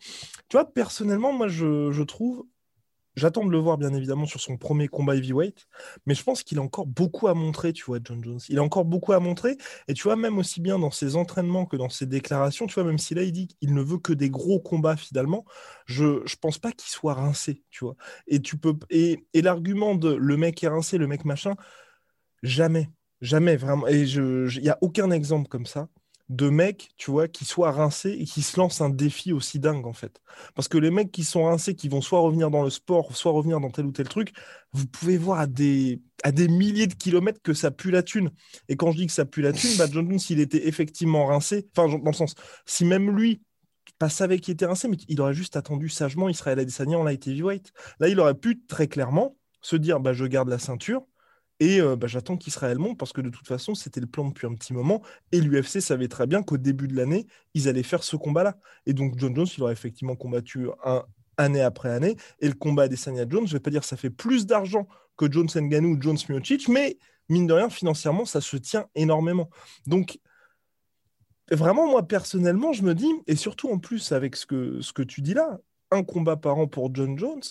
tu 0.49 0.57
vois, 0.57 0.65
personnellement, 0.73 1.33
moi, 1.33 1.47
je, 1.47 1.93
je 1.93 2.03
trouve 2.03 2.45
J'attends 3.17 3.45
de 3.47 3.51
le 3.51 3.59
voir, 3.59 3.79
bien 3.79 3.95
évidemment, 3.95 4.27
sur 4.27 4.41
son 4.41 4.59
premier 4.59 4.89
combat 4.89 5.17
heavyweight, 5.17 5.67
mais 6.05 6.15
je 6.15 6.23
pense 6.23 6.43
qu'il 6.43 6.59
a 6.59 6.63
encore 6.63 6.87
beaucoup 6.87 7.29
à 7.29 7.35
montrer, 7.35 7.73
tu 7.73 7.85
vois, 7.85 7.99
John 8.05 8.23
Jones. 8.23 8.41
Il 8.51 8.59
a 8.59 8.63
encore 8.63 8.85
beaucoup 8.85 9.13
à 9.15 9.21
montrer, 9.21 9.57
et 9.89 9.95
tu 9.95 10.03
vois, 10.03 10.17
même 10.17 10.37
aussi 10.39 10.61
bien 10.61 10.79
dans 10.79 10.91
ses 10.91 11.17
entraînements 11.17 11.65
que 11.65 11.77
dans 11.77 11.89
ses 11.89 12.05
déclarations, 12.07 12.67
tu 12.67 12.75
vois, 12.75 12.85
même 12.85 12.99
si 12.99 13.15
là, 13.15 13.23
il 13.23 13.33
dit 13.33 13.49
qu'il 13.49 13.73
ne 13.73 13.81
veut 13.83 13.99
que 13.99 14.13
des 14.13 14.29
gros 14.29 14.61
combats, 14.61 14.97
finalement, 14.97 15.47
je 15.87 16.05
ne 16.05 16.37
pense 16.41 16.59
pas 16.59 16.73
qu'il 16.73 16.91
soit 16.91 17.15
rincé, 17.15 17.65
tu 17.71 17.85
vois. 17.85 17.97
Et, 18.27 18.41
tu 18.43 18.59
peux, 18.59 18.75
et, 18.91 19.27
et 19.33 19.41
l'argument 19.43 19.95
de 19.95 20.13
le 20.15 20.37
mec 20.37 20.63
est 20.63 20.69
rincé, 20.69 20.99
le 20.99 21.07
mec 21.07 21.25
machin, 21.25 21.55
jamais, 22.43 22.91
jamais, 23.21 23.57
vraiment. 23.57 23.89
Et 23.89 24.03
il 24.03 24.61
n'y 24.63 24.69
a 24.69 24.79
aucun 24.83 25.11
exemple 25.11 25.49
comme 25.49 25.67
ça 25.67 25.89
de 26.29 26.49
mecs, 26.49 26.89
tu 26.97 27.11
vois, 27.11 27.29
qui 27.29 27.45
soient 27.45 27.71
rincés 27.71 28.11
et 28.11 28.25
qui 28.25 28.43
se 28.43 28.59
lancent 28.59 28.81
un 28.81 28.89
défi 28.91 29.33
aussi 29.33 29.61
dingue, 29.61 29.87
en 29.87 29.93
fait. 29.93 30.21
Parce 30.55 30.67
que 30.67 30.77
les 30.79 30.91
mecs 30.91 31.13
qui 31.13 31.23
sont 31.23 31.45
rincés, 31.45 31.77
qui 31.77 31.89
vont 31.89 32.01
soit 32.01 32.21
revenir 32.21 32.51
dans 32.51 32.63
le 32.63 32.71
sport, 32.71 33.17
soit 33.17 33.33
revenir 33.33 33.61
dans 33.61 33.71
tel 33.71 33.87
ou 33.87 33.93
tel 33.93 34.09
truc, 34.09 34.33
vous 34.73 34.87
pouvez 34.87 35.19
voir 35.19 35.39
à 35.39 35.47
des, 35.47 36.03
à 36.25 36.33
des 36.33 36.49
milliers 36.49 36.89
de 36.89 36.95
kilomètres 36.95 37.41
que 37.43 37.55
ça 37.55 37.71
pue 37.71 37.93
la 37.93 38.03
thune. 38.03 38.31
Et 38.69 38.77
quand 38.77 38.91
je 38.91 38.97
dis 38.97 39.07
que 39.07 39.13
ça 39.13 39.25
pue 39.25 39.43
la 39.43 39.53
thune, 39.53 39.77
bah, 39.79 39.87
John 39.91 40.19
s'il 40.19 40.41
était 40.41 40.67
effectivement 40.67 41.27
rincé, 41.27 41.69
enfin, 41.77 41.89
dans 41.97 42.11
le 42.11 42.17
sens, 42.17 42.35
si 42.65 42.85
même 42.85 43.17
lui, 43.17 43.41
pas 43.99 44.09
savait 44.09 44.41
qu'il 44.41 44.53
était 44.53 44.67
rincé, 44.67 44.89
mais 44.89 44.97
il 45.09 45.21
aurait 45.21 45.35
juste 45.35 45.57
attendu 45.57 45.89
sagement 45.89 46.29
Israël 46.29 46.59
Adesanya 46.59 46.99
en 46.99 47.05
light 47.05 47.27
heavyweight. 47.27 47.73
Là, 48.01 48.09
il 48.09 48.19
aurait 48.21 48.35
pu 48.35 48.63
très 48.67 48.89
clairement 48.89 49.37
se 49.63 49.77
dire, 49.77 50.01
bah, 50.01 50.13
je 50.13 50.25
garde 50.25 50.49
la 50.49 50.59
ceinture, 50.59 51.07
et 51.61 51.81
bah, 51.81 52.07
j'attends 52.07 52.37
qu'Israël 52.37 52.79
monte 52.79 52.99
parce 52.99 53.13
que 53.13 53.21
de 53.21 53.31
toute 53.31 53.47
façon, 53.47 53.75
c'était 53.75 54.01
le 54.01 54.07
plan 54.07 54.29
depuis 54.29 54.47
un 54.47 54.55
petit 54.55 54.75
moment. 54.75 55.03
Et 55.33 55.41
l'UFC 55.41 55.81
savait 55.81 56.09
très 56.09 56.27
bien 56.27 56.43
qu'au 56.43 56.59
début 56.59 56.87
de 56.87 56.95
l'année, 56.95 57.27
ils 57.55 57.69
allaient 57.69 57.83
faire 57.83 58.03
ce 58.03 58.17
combat-là. 58.17 58.59
Et 58.85 58.93
donc, 58.93 59.15
John 59.19 59.35
Jones, 59.35 59.47
il 59.57 59.63
aurait 59.63 59.73
effectivement 59.73 60.17
combattu 60.17 60.69
un, 60.85 61.03
année 61.37 61.61
après 61.61 61.91
année. 61.91 62.17
Et 62.41 62.49
le 62.49 62.55
combat 62.55 62.89
des 62.89 62.97
Sanya 62.97 63.27
Jones, 63.29 63.47
je 63.47 63.53
ne 63.53 63.59
vais 63.59 63.63
pas 63.63 63.71
dire 63.71 63.85
ça 63.85 63.97
fait 63.97 64.11
plus 64.11 64.47
d'argent 64.47 64.87
que 65.17 65.31
Jones 65.31 65.49
Ngannou 65.55 65.97
ou 65.97 66.01
Jones 66.01 66.19
Miocic, 66.29 66.69
mais 66.69 66.99
mine 67.29 67.47
de 67.47 67.53
rien, 67.53 67.71
financièrement, 67.71 68.25
ça 68.25 68.41
se 68.41 68.57
tient 68.57 68.87
énormément. 68.95 69.49
Donc, 69.87 70.19
vraiment, 71.51 71.89
moi, 71.89 72.07
personnellement, 72.07 72.73
je 72.73 72.83
me 72.83 72.95
dis, 72.95 73.11
et 73.27 73.37
surtout 73.37 73.71
en 73.71 73.79
plus 73.79 74.13
avec 74.13 74.37
ce 74.37 74.47
que, 74.47 74.81
ce 74.81 74.93
que 74.93 75.03
tu 75.03 75.23
dis 75.23 75.35
là, 75.35 75.59
un 75.91 76.03
combat 76.03 76.37
par 76.37 76.59
an 76.59 76.67
pour 76.67 76.95
John 76.95 77.19
Jones, 77.19 77.43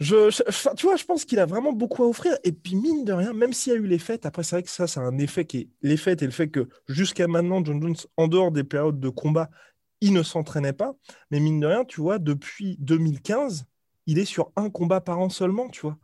je, 0.00 0.30
tu 0.76 0.86
vois, 0.86 0.96
je 0.96 1.04
pense 1.04 1.24
qu'il 1.24 1.40
a 1.40 1.46
vraiment 1.46 1.72
beaucoup 1.72 2.04
à 2.04 2.06
offrir. 2.06 2.36
Et 2.44 2.52
puis, 2.52 2.76
mine 2.76 3.04
de 3.04 3.12
rien, 3.12 3.32
même 3.32 3.52
s'il 3.52 3.72
y 3.72 3.76
a 3.76 3.78
eu 3.78 3.86
les 3.86 3.98
fêtes, 3.98 4.26
après, 4.26 4.44
c'est 4.44 4.56
vrai 4.56 4.62
que 4.62 4.70
ça, 4.70 4.86
c'est 4.86 5.00
un 5.00 5.18
effet 5.18 5.44
qui 5.44 5.58
est 5.58 5.68
les 5.82 5.96
fêtes 5.96 6.22
et 6.22 6.26
le 6.26 6.30
fait 6.30 6.48
que 6.48 6.68
jusqu'à 6.88 7.26
maintenant, 7.26 7.64
John 7.64 7.82
Jones, 7.82 7.96
en 8.16 8.28
dehors 8.28 8.52
des 8.52 8.64
périodes 8.64 9.00
de 9.00 9.08
combat, 9.08 9.50
il 10.00 10.12
ne 10.12 10.22
s'entraînait 10.22 10.72
pas. 10.72 10.94
Mais 11.30 11.40
mine 11.40 11.58
de 11.60 11.66
rien, 11.66 11.84
tu 11.84 12.00
vois, 12.00 12.18
depuis 12.18 12.76
2015, 12.78 13.64
il 14.06 14.18
est 14.18 14.24
sur 14.24 14.52
un 14.56 14.70
combat 14.70 15.00
par 15.00 15.18
an 15.18 15.30
seulement, 15.30 15.68
tu 15.68 15.80
vois. 15.80 15.98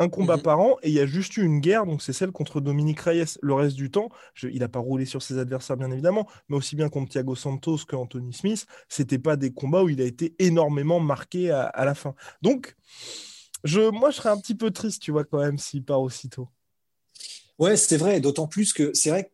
Un 0.00 0.08
combat 0.08 0.36
mhm. 0.36 0.42
par 0.42 0.60
an, 0.60 0.76
et 0.82 0.88
il 0.88 0.94
y 0.94 1.00
a 1.00 1.06
juste 1.06 1.36
eu 1.36 1.44
une 1.44 1.58
guerre, 1.58 1.84
donc 1.84 2.02
c'est 2.02 2.12
celle 2.12 2.30
contre 2.30 2.60
Dominique 2.60 3.00
Reyes. 3.00 3.36
Le 3.42 3.54
reste 3.54 3.76
du 3.76 3.90
temps, 3.90 4.10
il 4.42 4.60
n'a 4.60 4.68
pas 4.68 4.78
roulé 4.78 5.04
sur 5.04 5.22
ses 5.22 5.38
adversaires, 5.38 5.76
bien 5.76 5.90
évidemment, 5.90 6.28
mais 6.48 6.56
aussi 6.56 6.76
bien 6.76 6.88
contre 6.88 7.10
Thiago 7.10 7.34
Santos 7.34 7.78
que 7.88 7.96
Anthony 7.96 8.32
Smith, 8.32 8.66
c'était 8.88 9.18
pas 9.18 9.36
des 9.36 9.52
combats 9.52 9.82
où 9.82 9.88
il 9.88 10.00
a 10.00 10.04
été 10.04 10.34
énormément 10.38 11.00
marqué 11.00 11.50
à, 11.50 11.64
à 11.64 11.84
la 11.84 11.94
fin. 11.94 12.14
Donc, 12.42 12.76
je, 13.64 13.90
moi, 13.90 14.10
je 14.10 14.16
serais 14.16 14.28
un 14.28 14.38
petit 14.38 14.54
peu 14.54 14.70
triste, 14.70 15.02
tu 15.02 15.10
vois, 15.10 15.24
quand 15.24 15.40
même, 15.40 15.58
s'il 15.58 15.84
part 15.84 16.00
aussitôt. 16.00 16.48
Ouais, 17.58 17.76
c'est 17.76 17.96
vrai, 17.96 18.20
d'autant 18.20 18.46
plus 18.46 18.72
que 18.72 18.92
c'est 18.94 19.10
vrai 19.10 19.24
que 19.24 19.30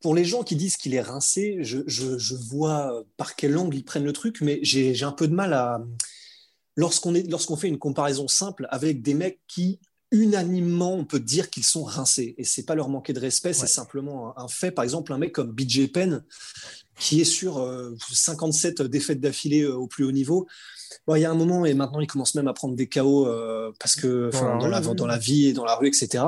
pour 0.00 0.14
les 0.14 0.24
gens 0.24 0.42
qui 0.42 0.56
disent 0.56 0.76
qu'il 0.76 0.94
est 0.94 1.00
rincé, 1.00 1.58
je, 1.60 1.78
je, 1.86 2.18
je, 2.18 2.34
vois 2.34 3.04
par 3.16 3.36
quel 3.36 3.56
angle 3.56 3.76
ils 3.76 3.84
prennent 3.84 4.04
le 4.04 4.12
truc, 4.12 4.40
mais 4.40 4.58
j'ai 4.62 5.02
un 5.02 5.12
peu 5.12 5.28
de 5.28 5.34
mal 5.34 5.54
à. 5.54 5.80
Lorsqu'on 6.76 7.56
fait 7.56 7.68
une 7.68 7.78
comparaison 7.78 8.28
simple 8.28 8.66
avec 8.70 9.02
des 9.02 9.14
mecs 9.14 9.40
qui 9.46 9.78
unanimement, 10.14 10.94
on 10.94 11.04
peut 11.04 11.18
dire 11.18 11.50
qu'ils 11.50 11.64
sont 11.64 11.82
rincés. 11.82 12.34
Et 12.38 12.44
c'est 12.44 12.62
pas 12.62 12.76
leur 12.76 12.88
manquer 12.88 13.12
de 13.12 13.20
respect, 13.20 13.52
c'est 13.52 13.66
simplement 13.66 14.38
un, 14.38 14.48
fait. 14.48 14.70
Par 14.70 14.84
exemple, 14.84 15.12
un 15.12 15.18
mec 15.18 15.32
comme 15.32 15.50
BJ 15.50 15.90
Penn, 15.90 16.24
qui 16.98 17.20
est 17.20 17.24
sur 17.24 17.66
57 18.12 18.80
euh, 18.80 18.88
défaites 18.88 19.20
d'affilée 19.20 19.62
euh, 19.62 19.74
au 19.74 19.88
plus 19.88 20.04
haut 20.04 20.12
niveau. 20.12 20.46
Bon, 21.08 21.16
il 21.16 21.22
y 21.22 21.24
a 21.24 21.30
un 21.30 21.34
moment, 21.34 21.66
et 21.66 21.74
maintenant 21.74 21.98
il 21.98 22.06
commence 22.06 22.36
même 22.36 22.46
à 22.46 22.52
prendre 22.52 22.76
des 22.76 22.88
KO 22.88 23.26
euh, 23.26 23.72
parce 23.80 23.96
que 23.96 24.30
dans, 24.60 24.68
la, 24.68 24.80
dans 24.80 25.06
la 25.06 25.18
vie 25.18 25.48
et 25.48 25.52
dans 25.52 25.64
la 25.64 25.74
rue, 25.74 25.88
etc. 25.88 26.22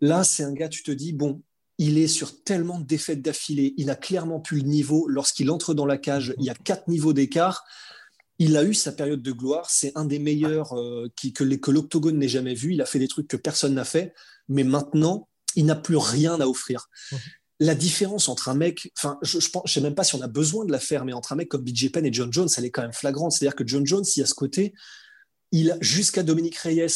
Là, 0.00 0.24
c'est 0.24 0.44
un 0.44 0.52
gars, 0.52 0.70
tu 0.70 0.82
te 0.82 0.90
dis, 0.90 1.12
bon, 1.12 1.42
il 1.76 1.98
est 1.98 2.08
sur 2.08 2.42
tellement 2.42 2.78
de 2.78 2.84
défaites 2.84 3.20
d'affilée, 3.20 3.74
il 3.76 3.90
a 3.90 3.96
clairement 3.96 4.40
plus 4.40 4.60
le 4.62 4.68
niveau. 4.68 5.06
Lorsqu'il 5.06 5.50
entre 5.50 5.74
dans 5.74 5.86
la 5.86 5.98
cage, 5.98 6.34
il 6.38 6.44
y 6.44 6.50
a 6.50 6.54
quatre 6.54 6.88
niveaux 6.88 7.12
d'écart. 7.12 7.64
Il 8.38 8.56
a 8.56 8.64
eu 8.64 8.74
sa 8.74 8.92
période 8.92 9.22
de 9.22 9.32
gloire. 9.32 9.68
C'est 9.70 9.92
un 9.96 10.04
des 10.04 10.18
meilleurs 10.18 10.74
qui, 11.16 11.32
que, 11.32 11.42
que 11.42 11.70
l'octogone 11.70 12.18
n'ait 12.18 12.28
jamais 12.28 12.54
vu. 12.54 12.74
Il 12.74 12.80
a 12.80 12.86
fait 12.86 13.00
des 13.00 13.08
trucs 13.08 13.26
que 13.26 13.36
personne 13.36 13.74
n'a 13.74 13.84
fait. 13.84 14.14
Mais 14.48 14.64
maintenant, 14.64 15.28
il 15.56 15.66
n'a 15.66 15.74
plus 15.74 15.96
rien 15.96 16.40
à 16.40 16.46
offrir. 16.46 16.88
Mmh 17.10 17.16
la 17.60 17.74
différence 17.74 18.28
entre 18.28 18.48
un 18.48 18.54
mec, 18.54 18.92
enfin, 18.96 19.18
je, 19.22 19.40
je, 19.40 19.72
sais 19.72 19.80
même 19.80 19.94
pas 19.94 20.04
si 20.04 20.14
on 20.14 20.20
a 20.20 20.28
besoin 20.28 20.64
de 20.64 20.70
la 20.70 20.78
faire, 20.78 21.04
mais 21.04 21.12
entre 21.12 21.32
un 21.32 21.36
mec 21.36 21.48
comme 21.48 21.64
BJ 21.64 21.90
Penn 21.90 22.06
et 22.06 22.12
John 22.12 22.32
Jones, 22.32 22.48
elle 22.56 22.64
est 22.64 22.70
quand 22.70 22.82
même 22.82 22.92
flagrante. 22.92 23.32
C'est-à-dire 23.32 23.56
que 23.56 23.66
John 23.66 23.84
Jones, 23.84 24.04
il 24.16 24.22
a 24.22 24.26
ce 24.26 24.34
côté, 24.34 24.74
il 25.50 25.76
jusqu'à 25.80 26.22
Dominique 26.22 26.56
Reyes, 26.56 26.86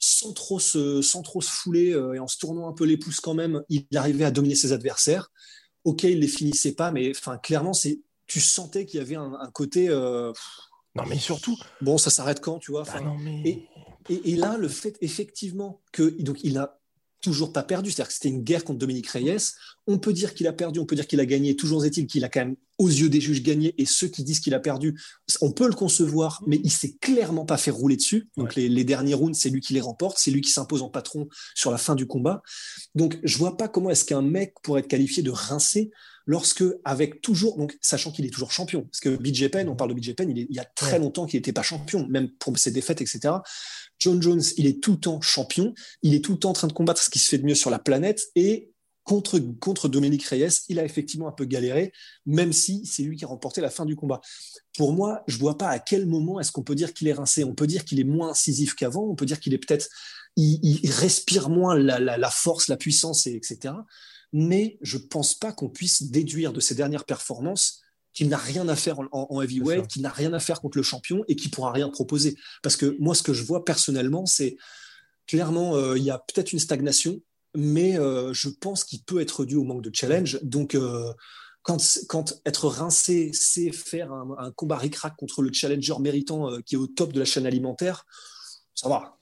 sans 0.00 0.32
trop 0.32 0.58
se, 0.58 1.02
sans 1.02 1.22
trop 1.22 1.40
se 1.40 1.50
fouler 1.50 1.92
euh, 1.92 2.14
et 2.14 2.18
en 2.18 2.26
se 2.26 2.38
tournant 2.38 2.68
un 2.68 2.72
peu 2.72 2.84
les 2.84 2.96
pouces 2.96 3.20
quand 3.20 3.34
même, 3.34 3.62
il 3.68 3.86
arrivait 3.94 4.24
à 4.24 4.30
dominer 4.30 4.56
ses 4.56 4.72
adversaires. 4.72 5.30
Ok, 5.84 6.02
il 6.02 6.20
les 6.20 6.28
finissait 6.28 6.74
pas, 6.74 6.90
mais 6.90 7.10
enfin, 7.10 7.38
clairement, 7.38 7.72
c'est, 7.72 8.00
tu 8.26 8.40
sentais 8.40 8.86
qu'il 8.86 8.98
y 8.98 9.00
avait 9.00 9.14
un, 9.14 9.50
côté. 9.52 9.88
Euh, 9.88 10.32
non, 11.02 11.08
mais 11.08 11.18
surtout. 11.18 11.56
Bon, 11.80 11.98
ça 11.98 12.10
s'arrête 12.10 12.40
quand, 12.40 12.58
tu 12.58 12.70
vois. 12.70 12.84
Bah 12.84 13.00
non, 13.00 13.16
mais... 13.18 13.40
et, 13.44 13.68
et, 14.10 14.32
et, 14.32 14.36
là, 14.36 14.56
le 14.56 14.68
fait 14.68 14.96
effectivement 15.00 15.80
que 15.92 16.02
donc 16.22 16.38
il 16.42 16.58
a 16.58 16.78
toujours 17.20 17.52
pas 17.52 17.62
perdu. 17.62 17.90
C'est-à-dire 17.90 18.08
que 18.08 18.14
c'était 18.14 18.28
une 18.28 18.42
guerre 18.42 18.64
contre 18.64 18.78
Dominique 18.78 19.08
Reyes. 19.08 19.54
On 19.86 19.98
peut 19.98 20.12
dire 20.12 20.34
qu'il 20.34 20.46
a 20.46 20.52
perdu, 20.52 20.78
on 20.78 20.86
peut 20.86 20.96
dire 20.96 21.06
qu'il 21.06 21.20
a 21.20 21.26
gagné. 21.26 21.56
Toujours 21.56 21.84
est-il 21.84 22.06
qu'il 22.06 22.24
a 22.24 22.28
quand 22.28 22.40
même, 22.40 22.56
aux 22.78 22.88
yeux 22.88 23.08
des 23.08 23.20
juges, 23.20 23.42
gagné. 23.42 23.74
Et 23.78 23.86
ceux 23.86 24.08
qui 24.08 24.22
disent 24.22 24.40
qu'il 24.40 24.54
a 24.54 24.60
perdu, 24.60 24.98
on 25.40 25.52
peut 25.52 25.66
le 25.66 25.74
concevoir, 25.74 26.42
mais 26.46 26.60
il 26.62 26.70
s'est 26.70 26.96
clairement 27.00 27.44
pas 27.44 27.56
fait 27.56 27.70
rouler 27.70 27.96
dessus. 27.96 28.28
Donc 28.36 28.54
les, 28.54 28.84
derniers 28.84 29.14
rounds, 29.14 29.38
c'est 29.38 29.50
lui 29.50 29.60
qui 29.60 29.74
les 29.74 29.80
remporte, 29.80 30.18
c'est 30.18 30.30
lui 30.30 30.40
qui 30.40 30.50
s'impose 30.50 30.82
en 30.82 30.88
patron 30.88 31.28
sur 31.54 31.70
la 31.70 31.78
fin 31.78 31.94
du 31.94 32.06
combat. 32.06 32.42
Donc 32.94 33.18
je 33.22 33.38
vois 33.38 33.56
pas 33.56 33.68
comment 33.68 33.90
est-ce 33.90 34.04
qu'un 34.04 34.22
mec 34.22 34.54
pourrait 34.62 34.80
être 34.80 34.88
qualifié 34.88 35.22
de 35.22 35.30
rincé 35.30 35.90
lorsque, 36.28 36.62
avec 36.84 37.22
toujours, 37.22 37.56
donc 37.56 37.76
sachant 37.80 38.12
qu'il 38.12 38.26
est 38.26 38.30
toujours 38.30 38.52
champion, 38.52 38.82
parce 38.82 39.00
que 39.00 39.16
BJ 39.16 39.48
Penn, 39.48 39.68
on 39.68 39.74
parle 39.74 39.94
de 39.94 39.98
BJ 39.98 40.14
Penn, 40.14 40.30
il, 40.30 40.46
il 40.48 40.54
y 40.54 40.60
a 40.60 40.64
très 40.64 40.98
longtemps 40.98 41.26
qu'il 41.26 41.38
n'était 41.38 41.54
pas 41.54 41.62
champion, 41.62 42.06
même 42.08 42.28
pour 42.38 42.56
ses 42.58 42.70
défaites, 42.70 43.00
etc. 43.00 43.34
John 43.98 44.22
Jones, 44.22 44.42
il 44.58 44.66
est 44.66 44.80
tout 44.80 44.92
le 44.92 45.00
temps 45.00 45.20
champion, 45.22 45.74
il 46.02 46.14
est 46.14 46.24
tout 46.24 46.32
le 46.32 46.38
temps 46.38 46.50
en 46.50 46.52
train 46.52 46.68
de 46.68 46.72
combattre 46.72 47.02
ce 47.02 47.10
qui 47.10 47.18
se 47.18 47.28
fait 47.28 47.38
de 47.38 47.46
mieux 47.46 47.54
sur 47.54 47.70
la 47.70 47.78
planète 47.78 48.22
et 48.36 48.70
contre, 49.08 49.38
contre 49.58 49.88
Dominique 49.88 50.26
Reyes, 50.26 50.64
il 50.68 50.78
a 50.78 50.84
effectivement 50.84 51.28
un 51.28 51.32
peu 51.32 51.46
galéré, 51.46 51.92
même 52.26 52.52
si 52.52 52.84
c'est 52.84 53.02
lui 53.02 53.16
qui 53.16 53.24
a 53.24 53.28
remporté 53.28 53.62
la 53.62 53.70
fin 53.70 53.86
du 53.86 53.96
combat. 53.96 54.20
Pour 54.76 54.92
moi, 54.92 55.22
je 55.26 55.36
ne 55.36 55.40
vois 55.40 55.56
pas 55.56 55.68
à 55.68 55.78
quel 55.78 56.06
moment 56.06 56.38
est-ce 56.40 56.52
qu'on 56.52 56.62
peut 56.62 56.74
dire 56.74 56.92
qu'il 56.92 57.08
est 57.08 57.14
rincé. 57.14 57.42
On 57.42 57.54
peut 57.54 57.66
dire 57.66 57.86
qu'il 57.86 57.98
est 58.00 58.04
moins 58.04 58.30
incisif 58.30 58.74
qu'avant, 58.74 59.08
on 59.08 59.14
peut 59.14 59.24
dire 59.24 59.40
qu'il 59.40 59.54
est 59.54 59.58
peut-être, 59.58 59.88
il, 60.36 60.90
respire 60.90 61.48
moins 61.48 61.74
la, 61.74 62.30
force, 62.30 62.68
la 62.68 62.76
puissance, 62.76 63.26
etc. 63.26 63.72
Mais 64.32 64.78
je 64.82 64.98
ne 64.98 65.02
pense 65.02 65.34
pas 65.34 65.52
qu'on 65.52 65.68
puisse 65.68 66.04
déduire 66.04 66.52
de 66.52 66.60
ses 66.60 66.74
dernières 66.74 67.04
performances 67.04 67.80
qu'il 68.12 68.28
n'a 68.28 68.36
rien 68.36 68.68
à 68.68 68.74
faire 68.74 68.98
en, 69.12 69.40
heavyweight, 69.40 69.86
qu'il 69.86 70.02
n'a 70.02 70.10
rien 70.10 70.32
à 70.32 70.40
faire 70.40 70.60
contre 70.60 70.76
le 70.76 70.82
champion 70.82 71.24
et 71.28 71.36
qui 71.36 71.48
pourra 71.48 71.70
rien 71.70 71.88
proposer. 71.88 72.36
Parce 72.62 72.76
que 72.76 72.96
moi, 72.98 73.14
ce 73.14 73.22
que 73.22 73.32
je 73.32 73.44
vois 73.44 73.64
personnellement, 73.64 74.26
c'est 74.26 74.56
clairement, 75.26 75.76
euh, 75.76 75.96
il 75.96 76.02
y 76.02 76.10
a 76.10 76.18
peut-être 76.18 76.52
une 76.52 76.58
stagnation, 76.58 77.20
mais 77.54 77.98
euh, 77.98 78.32
je 78.32 78.48
pense 78.48 78.82
qu'il 78.82 79.04
peut 79.04 79.20
être 79.20 79.44
dû 79.44 79.54
au 79.54 79.62
manque 79.62 79.82
de 79.82 79.90
challenge. 79.94 80.40
Donc, 80.42 80.74
euh, 80.74 81.12
quand, 81.62 81.80
quand, 82.08 82.40
être 82.44 82.66
rincé, 82.66 83.30
c'est 83.32 83.70
faire 83.70 84.12
un, 84.12 84.34
un 84.38 84.50
combat 84.50 84.78
ric 84.78 84.96
contre 85.16 85.42
le 85.42 85.52
challenger 85.52 85.94
méritant 86.00 86.60
qui 86.62 86.74
est 86.74 86.78
au 86.78 86.86
top 86.86 87.12
de 87.12 87.20
la 87.20 87.24
chaîne 87.24 87.46
alimentaire, 87.46 88.04
ça 88.78 88.88
va. 88.88 89.16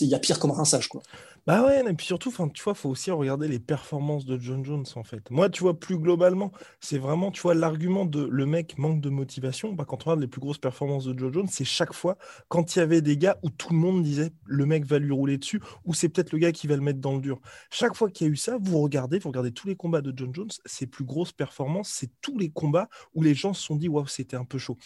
Il 0.00 0.06
y 0.06 0.14
a 0.14 0.18
pire 0.18 0.38
comme 0.38 0.50
rinçage, 0.50 0.88
quoi. 0.88 1.02
Bah 1.46 1.64
ouais, 1.64 1.82
et 1.82 1.94
puis 1.94 2.04
surtout, 2.04 2.30
tu 2.52 2.62
vois, 2.62 2.74
faut 2.74 2.90
aussi 2.90 3.10
regarder 3.10 3.48
les 3.48 3.58
performances 3.58 4.26
de 4.26 4.38
John 4.38 4.62
Jones, 4.62 4.84
en 4.96 5.02
fait. 5.02 5.30
Moi, 5.30 5.48
tu 5.48 5.62
vois, 5.62 5.80
plus 5.80 5.96
globalement, 5.96 6.52
c'est 6.78 6.98
vraiment, 6.98 7.30
tu 7.30 7.40
vois, 7.40 7.54
l'argument 7.54 8.04
de 8.04 8.22
le 8.22 8.44
mec 8.44 8.76
manque 8.76 9.00
de 9.00 9.08
motivation. 9.08 9.72
Bah, 9.72 9.86
quand 9.88 10.02
on 10.02 10.10
regarde 10.10 10.20
les 10.20 10.28
plus 10.28 10.42
grosses 10.42 10.58
performances 10.58 11.06
de 11.06 11.18
John 11.18 11.32
Jones, 11.32 11.48
c'est 11.50 11.64
chaque 11.64 11.94
fois 11.94 12.18
quand 12.48 12.76
il 12.76 12.80
y 12.80 12.82
avait 12.82 13.00
des 13.00 13.16
gars 13.16 13.38
où 13.42 13.48
tout 13.48 13.72
le 13.72 13.78
monde 13.78 14.02
disait 14.02 14.30
le 14.44 14.66
mec 14.66 14.84
va 14.84 14.98
lui 14.98 15.10
rouler 15.10 15.38
dessus, 15.38 15.62
ou 15.86 15.94
c'est 15.94 16.10
peut-être 16.10 16.32
le 16.32 16.38
gars 16.38 16.52
qui 16.52 16.66
va 16.66 16.76
le 16.76 16.82
mettre 16.82 17.00
dans 17.00 17.14
le 17.14 17.22
dur. 17.22 17.40
Chaque 17.70 17.96
fois 17.96 18.10
qu'il 18.10 18.26
y 18.26 18.30
a 18.30 18.32
eu 18.32 18.36
ça, 18.36 18.58
vous 18.60 18.78
regardez, 18.82 19.18
vous 19.18 19.30
regardez 19.30 19.52
tous 19.52 19.66
les 19.68 19.74
combats 19.74 20.02
de 20.02 20.12
John 20.14 20.34
Jones, 20.34 20.50
ses 20.66 20.86
plus 20.86 21.04
grosses 21.04 21.32
performances, 21.32 21.88
c'est 21.88 22.10
tous 22.20 22.36
les 22.36 22.50
combats 22.50 22.90
où 23.14 23.22
les 23.22 23.34
gens 23.34 23.54
se 23.54 23.62
sont 23.62 23.76
dit, 23.76 23.88
waouh, 23.88 24.06
c'était 24.06 24.36
un 24.36 24.44
peu 24.44 24.58
chaud. 24.58 24.76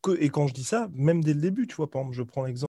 Que, 0.00 0.12
et 0.22 0.28
quand 0.28 0.46
je 0.46 0.54
dis 0.54 0.64
ça, 0.64 0.88
même 0.92 1.24
dès 1.24 1.34
le 1.34 1.40
début, 1.40 1.66
tu 1.66 1.74
vois, 1.74 1.90
par 1.90 2.02
exemple, 2.02 2.16
je 2.16 2.22
prends 2.22 2.44
l'exemple 2.44 2.68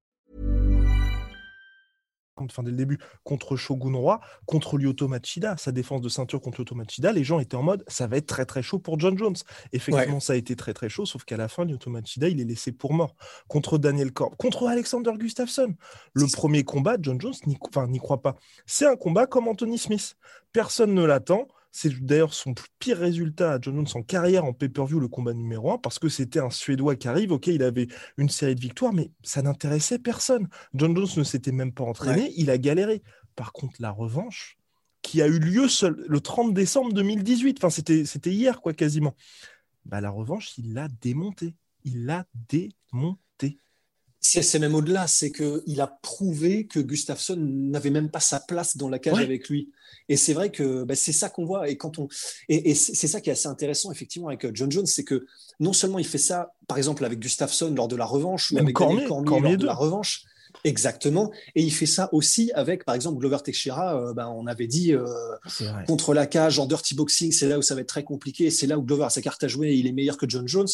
Enfin 2.49 2.63
dès 2.63 2.71
le 2.71 2.77
début, 2.77 2.99
contre 3.23 3.55
Shogun 3.55 3.95
Roi, 3.95 4.21
contre 4.45 4.77
Lyoto 4.77 5.07
Machida, 5.07 5.57
sa 5.57 5.71
défense 5.71 6.01
de 6.01 6.09
ceinture 6.09 6.41
contre 6.41 6.61
Lyoto 6.61 6.75
Machida, 6.75 7.11
les 7.11 7.23
gens 7.23 7.39
étaient 7.39 7.55
en 7.55 7.63
mode 7.63 7.83
ça 7.87 8.07
va 8.07 8.17
être 8.17 8.27
très 8.27 8.45
très 8.45 8.61
chaud 8.61 8.79
pour 8.79 8.99
John 8.99 9.17
Jones. 9.17 9.35
Effectivement, 9.73 10.19
ça 10.19 10.33
a 10.33 10.35
été 10.35 10.55
très 10.55 10.73
très 10.73 10.89
chaud, 10.89 11.05
sauf 11.05 11.23
qu'à 11.23 11.37
la 11.37 11.47
fin, 11.47 11.65
Lyoto 11.65 11.89
Machida, 11.89 12.29
il 12.29 12.39
est 12.39 12.45
laissé 12.45 12.71
pour 12.71 12.93
mort. 12.93 13.15
Contre 13.47 13.77
Daniel 13.77 14.11
Korb, 14.11 14.35
contre 14.37 14.67
Alexander 14.67 15.11
Gustafsson. 15.17 15.75
Le 16.13 16.25
premier 16.31 16.63
combat, 16.63 16.97
John 17.01 17.19
Jones 17.19 17.33
n'y 17.45 17.99
croit 17.99 18.21
pas. 18.21 18.35
C'est 18.65 18.85
un 18.85 18.95
combat 18.95 19.27
comme 19.27 19.47
Anthony 19.47 19.77
Smith. 19.77 20.15
Personne 20.51 20.93
ne 20.93 21.03
l'attend. 21.03 21.47
C'est 21.71 22.03
d'ailleurs 22.03 22.33
son 22.33 22.53
pire 22.79 22.97
résultat 22.97 23.53
à 23.53 23.61
John 23.61 23.75
Jones 23.75 23.87
en 23.95 24.03
carrière 24.03 24.43
en 24.43 24.53
pay-per-view, 24.53 24.99
le 24.99 25.07
combat 25.07 25.33
numéro 25.33 25.71
un, 25.71 25.77
parce 25.77 25.99
que 25.99 26.09
c'était 26.09 26.39
un 26.39 26.49
Suédois 26.49 26.95
qui 26.95 27.07
arrive. 27.07 27.31
Ok, 27.31 27.47
il 27.47 27.63
avait 27.63 27.87
une 28.17 28.29
série 28.29 28.55
de 28.55 28.59
victoires, 28.59 28.93
mais 28.93 29.11
ça 29.23 29.41
n'intéressait 29.41 29.99
personne. 29.99 30.49
John 30.73 30.95
Jones 30.95 31.07
ne 31.17 31.23
s'était 31.23 31.53
même 31.53 31.73
pas 31.73 31.85
entraîné, 31.85 32.33
il 32.35 32.49
a 32.49 32.57
galéré. 32.57 33.01
Par 33.35 33.53
contre, 33.53 33.75
la 33.79 33.91
revanche, 33.91 34.57
qui 35.01 35.21
a 35.21 35.27
eu 35.27 35.39
lieu 35.39 35.67
seul, 35.67 36.05
le 36.07 36.19
30 36.19 36.53
décembre 36.53 36.93
2018, 36.93 37.57
enfin 37.63 37.69
c'était 37.69 38.31
hier 38.31 38.61
quoi 38.61 38.73
quasiment. 38.73 39.15
Bah, 39.85 40.01
la 40.01 40.09
revanche, 40.09 40.57
il 40.57 40.73
l'a 40.73 40.87
démonté. 41.01 41.55
Il 41.83 42.05
l'a 42.05 42.25
démonté. 42.49 43.57
C'est 44.23 44.59
même 44.59 44.75
au-delà, 44.75 45.07
c'est 45.07 45.31
qu'il 45.31 45.81
a 45.81 45.87
prouvé 45.87 46.67
que 46.67 46.79
Gustafsson 46.79 47.37
n'avait 47.37 47.89
même 47.89 48.11
pas 48.11 48.19
sa 48.19 48.39
place 48.39 48.77
dans 48.77 48.87
la 48.87 48.99
cage 48.99 49.19
avec 49.19 49.49
lui. 49.49 49.71
Et 50.09 50.17
c'est 50.17 50.33
vrai 50.33 50.51
que 50.51 50.83
bah, 50.83 50.95
c'est 50.95 51.11
ça 51.11 51.29
qu'on 51.29 51.43
voit. 51.43 51.69
Et, 51.69 51.77
quand 51.77 51.97
on... 51.97 52.07
et, 52.47 52.75
c'est 52.75 53.07
ça 53.07 53.19
qui 53.19 53.29
est 53.29 53.33
assez 53.33 53.47
intéressant, 53.47 53.91
effectivement, 53.91 54.27
avec 54.27 54.45
euh, 54.45 54.51
John 54.53 54.71
Jones, 54.71 54.85
c'est 54.85 55.03
que 55.03 55.25
non 55.59 55.73
seulement 55.73 55.99
il 55.99 56.05
fait 56.05 56.17
ça, 56.17 56.53
par 56.67 56.77
exemple, 56.77 57.03
avec 57.03 57.19
Gustafsson 57.19 57.73
lors 57.75 57.87
de 57.87 57.95
la 57.95 58.05
revanche, 58.05 58.51
ou 58.51 58.57
avec 58.59 58.75
Cormier, 58.75 59.07
lors 59.07 59.23
de 59.23 59.65
la 59.65 59.73
revanche, 59.73 60.25
Exactement. 60.63 61.31
Et 61.55 61.63
il 61.63 61.71
fait 61.71 61.85
ça 61.85 62.09
aussi 62.11 62.51
avec, 62.53 62.85
par 62.85 62.95
exemple, 62.95 63.19
Glover 63.19 63.37
Teixeira. 63.43 63.97
Euh, 63.97 64.13
ben, 64.13 64.27
on 64.27 64.47
avait 64.47 64.67
dit 64.67 64.93
euh, 64.93 65.05
contre 65.87 66.13
la 66.13 66.25
cage 66.25 66.59
en 66.59 66.65
dirty 66.65 66.95
boxing, 66.95 67.31
c'est 67.31 67.47
là 67.47 67.57
où 67.57 67.61
ça 67.61 67.75
va 67.75 67.81
être 67.81 67.87
très 67.87 68.03
compliqué. 68.03 68.49
C'est 68.51 68.67
là 68.67 68.77
où 68.77 68.83
Glover 68.83 69.05
a 69.05 69.09
sa 69.09 69.21
carte 69.21 69.43
à 69.43 69.47
jouer 69.47 69.69
et 69.69 69.75
il 69.75 69.87
est 69.87 69.91
meilleur 69.91 70.17
que 70.17 70.29
John 70.29 70.47
Jones. 70.47 70.67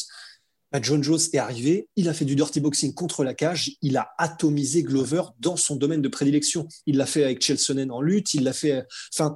Bah, 0.78 0.84
John 0.84 1.04
Jones 1.04 1.20
est 1.34 1.40
arrivé, 1.40 1.90
il 1.96 2.08
a 2.08 2.14
fait 2.14 2.24
du 2.24 2.36
dirty 2.36 2.60
boxing 2.60 2.94
contre 2.94 3.24
la 3.24 3.34
cage, 3.34 3.72
il 3.82 3.98
a 3.98 4.10
atomisé 4.20 4.84
Glover 4.84 5.24
dans 5.40 5.56
son 5.56 5.76
domaine 5.76 6.04
de 6.04 6.08
prédilection. 6.08 6.68
Il 6.86 6.98
l'a 6.98 7.08
fait 7.08 7.24
avec 7.24 7.44
Chelsonen 7.44 7.90
en 7.90 8.00
lutte, 8.00 8.36
il 8.36 8.44
l'a 8.44 8.54
fait. 8.54 8.86
Enfin, 9.12 9.36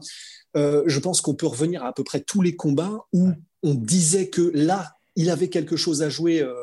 euh, 0.56 0.84
je 0.86 1.00
pense 1.00 1.20
qu'on 1.20 1.34
peut 1.34 1.48
revenir 1.48 1.84
à 1.84 1.88
à 1.88 1.94
peu 1.94 2.04
près 2.04 2.20
tous 2.20 2.44
les 2.44 2.56
combats 2.56 3.08
où 3.12 3.32
on 3.64 3.74
disait 3.74 4.30
que 4.30 4.52
là, 4.54 4.92
il 5.16 5.32
avait 5.32 5.50
quelque 5.50 5.76
chose 5.78 6.04
à 6.04 6.10
jouer, 6.10 6.44
euh, 6.44 6.54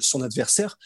son 0.00 0.20
adversaire. 0.20 0.78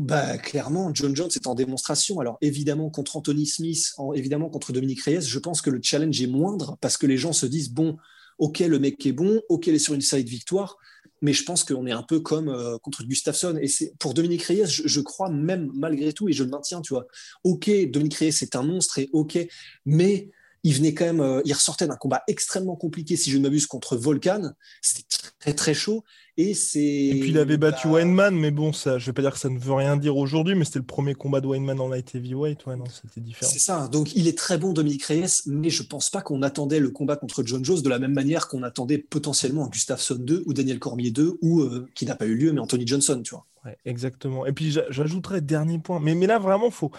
Bah, 0.00 0.36
clairement, 0.38 0.90
John 0.92 1.14
Jones 1.14 1.30
est 1.36 1.46
en 1.46 1.54
démonstration. 1.54 2.18
Alors, 2.18 2.36
évidemment, 2.40 2.90
contre 2.90 3.16
Anthony 3.16 3.46
Smith, 3.46 3.92
évidemment, 4.16 4.50
contre 4.50 4.72
Dominique 4.72 5.02
Reyes, 5.02 5.22
je 5.22 5.38
pense 5.38 5.62
que 5.62 5.70
le 5.70 5.78
challenge 5.80 6.20
est 6.20 6.26
moindre 6.26 6.78
parce 6.80 6.96
que 6.96 7.06
les 7.06 7.16
gens 7.16 7.32
se 7.32 7.46
disent 7.46 7.70
bon, 7.70 7.96
ok, 8.42 8.58
le 8.58 8.80
mec 8.80 9.06
est 9.06 9.12
bon, 9.12 9.40
ok, 9.48 9.68
il 9.68 9.74
est 9.74 9.78
sur 9.78 9.94
une 9.94 10.00
série 10.00 10.24
de 10.24 10.28
victoires, 10.28 10.76
mais 11.20 11.32
je 11.32 11.44
pense 11.44 11.62
qu'on 11.62 11.86
est 11.86 11.92
un 11.92 12.02
peu 12.02 12.18
comme 12.18 12.48
euh, 12.48 12.76
contre 12.78 13.04
Gustafsson. 13.04 13.56
Et 13.62 13.68
c'est 13.68 13.94
pour 14.00 14.14
Dominique 14.14 14.42
Reyes, 14.42 14.66
je, 14.66 15.00
crois 15.00 15.30
même 15.30 15.70
malgré 15.74 16.12
tout, 16.12 16.28
et 16.28 16.32
je 16.32 16.42
le 16.42 16.50
maintiens, 16.50 16.80
tu 16.80 16.92
vois. 16.92 17.06
Ok, 17.44 17.70
Dominique 17.92 18.16
Reyes 18.16 18.32
c'est 18.32 18.56
un 18.56 18.64
monstre, 18.64 18.98
et 18.98 19.08
ok, 19.12 19.38
mais 19.86 20.32
il 20.64 20.74
venait 20.74 20.92
quand 20.92 21.04
même, 21.04 21.20
euh, 21.20 21.40
il 21.44 21.52
ressortait 21.52 21.86
d'un 21.86 21.94
combat 21.94 22.24
extrêmement 22.26 22.74
compliqué, 22.74 23.16
si 23.16 23.30
je 23.30 23.38
ne 23.38 23.44
m'abuse, 23.44 23.66
contre 23.68 23.96
Volcan. 23.96 24.50
C'était 24.80 25.06
très 25.38 25.54
très 25.54 25.74
chaud. 25.74 26.02
Et, 26.38 26.52
et 26.52 27.20
puis 27.20 27.28
il 27.28 27.38
avait 27.38 27.58
battu 27.58 27.88
bah... 27.88 27.94
Weinman, 27.94 28.34
mais 28.34 28.50
bon, 28.50 28.72
ça, 28.72 28.98
je 28.98 29.06
vais 29.06 29.12
pas 29.12 29.20
dire 29.20 29.32
que 29.32 29.38
ça 29.38 29.50
ne 29.50 29.58
veut 29.58 29.74
rien 29.74 29.98
dire 29.98 30.16
aujourd'hui, 30.16 30.54
mais 30.54 30.64
c'était 30.64 30.78
le 30.78 30.84
premier 30.84 31.14
combat 31.14 31.42
de 31.42 31.46
Weinman 31.46 31.78
en 31.78 31.88
light 31.88 32.14
heavyweight. 32.14 32.64
Ouais, 32.66 32.76
non, 32.76 32.84
c'était 32.86 33.20
différent. 33.20 33.50
C'est 33.50 33.58
ça. 33.58 33.88
Donc 33.88 34.14
il 34.16 34.26
est 34.28 34.36
très 34.36 34.56
bon, 34.56 34.72
Dominique 34.72 35.04
Reyes, 35.04 35.42
mais 35.46 35.68
je 35.68 35.82
pense 35.82 36.08
pas 36.08 36.22
qu'on 36.22 36.40
attendait 36.42 36.80
le 36.80 36.90
combat 36.90 37.16
contre 37.16 37.42
John 37.44 37.62
Jones 37.64 37.82
de 37.82 37.88
la 37.88 37.98
même 37.98 38.14
manière 38.14 38.48
qu'on 38.48 38.62
attendait 38.62 38.98
potentiellement 38.98 39.68
Gustafsson 39.68 40.16
2 40.18 40.44
ou 40.46 40.54
Daniel 40.54 40.78
Cormier 40.78 41.10
2 41.10 41.38
ou 41.42 41.60
euh, 41.60 41.86
qui 41.94 42.06
n'a 42.06 42.16
pas 42.16 42.26
eu 42.26 42.34
lieu, 42.34 42.52
mais 42.52 42.60
Anthony 42.60 42.86
Johnson, 42.86 43.20
tu 43.22 43.34
vois. 43.34 43.44
Ouais, 43.64 43.76
exactement. 43.84 44.44
Et 44.44 44.52
puis 44.52 44.76
j'ajouterais 44.90 45.40
dernier 45.40 45.78
point. 45.78 46.00
Mais, 46.00 46.16
mais 46.16 46.26
là, 46.26 46.38
vraiment, 46.40 46.70
faut. 46.70 46.90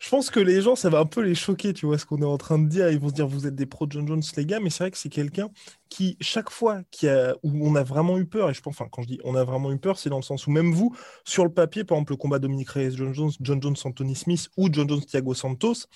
Je 0.00 0.08
pense 0.08 0.30
que 0.30 0.40
les 0.40 0.62
gens, 0.62 0.74
ça 0.74 0.90
va 0.90 0.98
un 0.98 1.06
peu 1.06 1.20
les 1.20 1.36
choquer, 1.36 1.72
tu 1.72 1.86
vois, 1.86 1.96
ce 1.96 2.06
qu'on 2.06 2.20
est 2.22 2.24
en 2.24 2.38
train 2.38 2.58
de 2.58 2.68
dire. 2.68 2.90
Ils 2.90 2.98
vont 2.98 3.08
se 3.08 3.14
dire, 3.14 3.28
vous 3.28 3.46
êtes 3.46 3.54
des 3.54 3.66
pros 3.66 3.86
John 3.88 4.06
Jones, 4.08 4.22
les 4.36 4.44
gars. 4.44 4.58
Mais 4.58 4.70
c'est 4.70 4.82
vrai 4.82 4.90
que 4.90 4.98
c'est 4.98 5.10
quelqu'un 5.10 5.48
qui, 5.88 6.16
chaque 6.20 6.50
fois 6.50 6.82
a... 7.04 7.34
où 7.42 7.66
on 7.66 7.74
a 7.74 7.82
vraiment 7.82 8.18
eu 8.18 8.26
peur, 8.26 8.50
et 8.50 8.54
je 8.54 8.60
pense, 8.60 8.74
enfin, 8.74 8.88
quand 8.90 9.02
je 9.02 9.08
dis 9.08 9.20
on 9.24 9.34
a 9.34 9.44
vraiment 9.44 9.72
eu 9.72 9.78
peur, 9.78 9.98
c'est 9.98 10.10
dans 10.10 10.16
le 10.16 10.22
sens 10.22 10.46
où 10.46 10.50
même 10.50 10.72
vous, 10.72 10.94
sur 11.24 11.44
le 11.44 11.52
papier, 11.52 11.84
par 11.84 11.96
exemple, 11.96 12.12
le 12.12 12.16
combat 12.16 12.38
Dominique 12.38 12.70
Reyes, 12.70 12.96
John 12.96 13.14
Jones, 13.14 13.32
John 13.40 13.62
Jones, 13.62 13.76
Anthony 13.84 14.14
Smith 14.14 14.48
ou 14.56 14.68
John 14.72 14.88
Jones, 14.88 15.04
Thiago 15.04 15.34
Santos, 15.34 15.86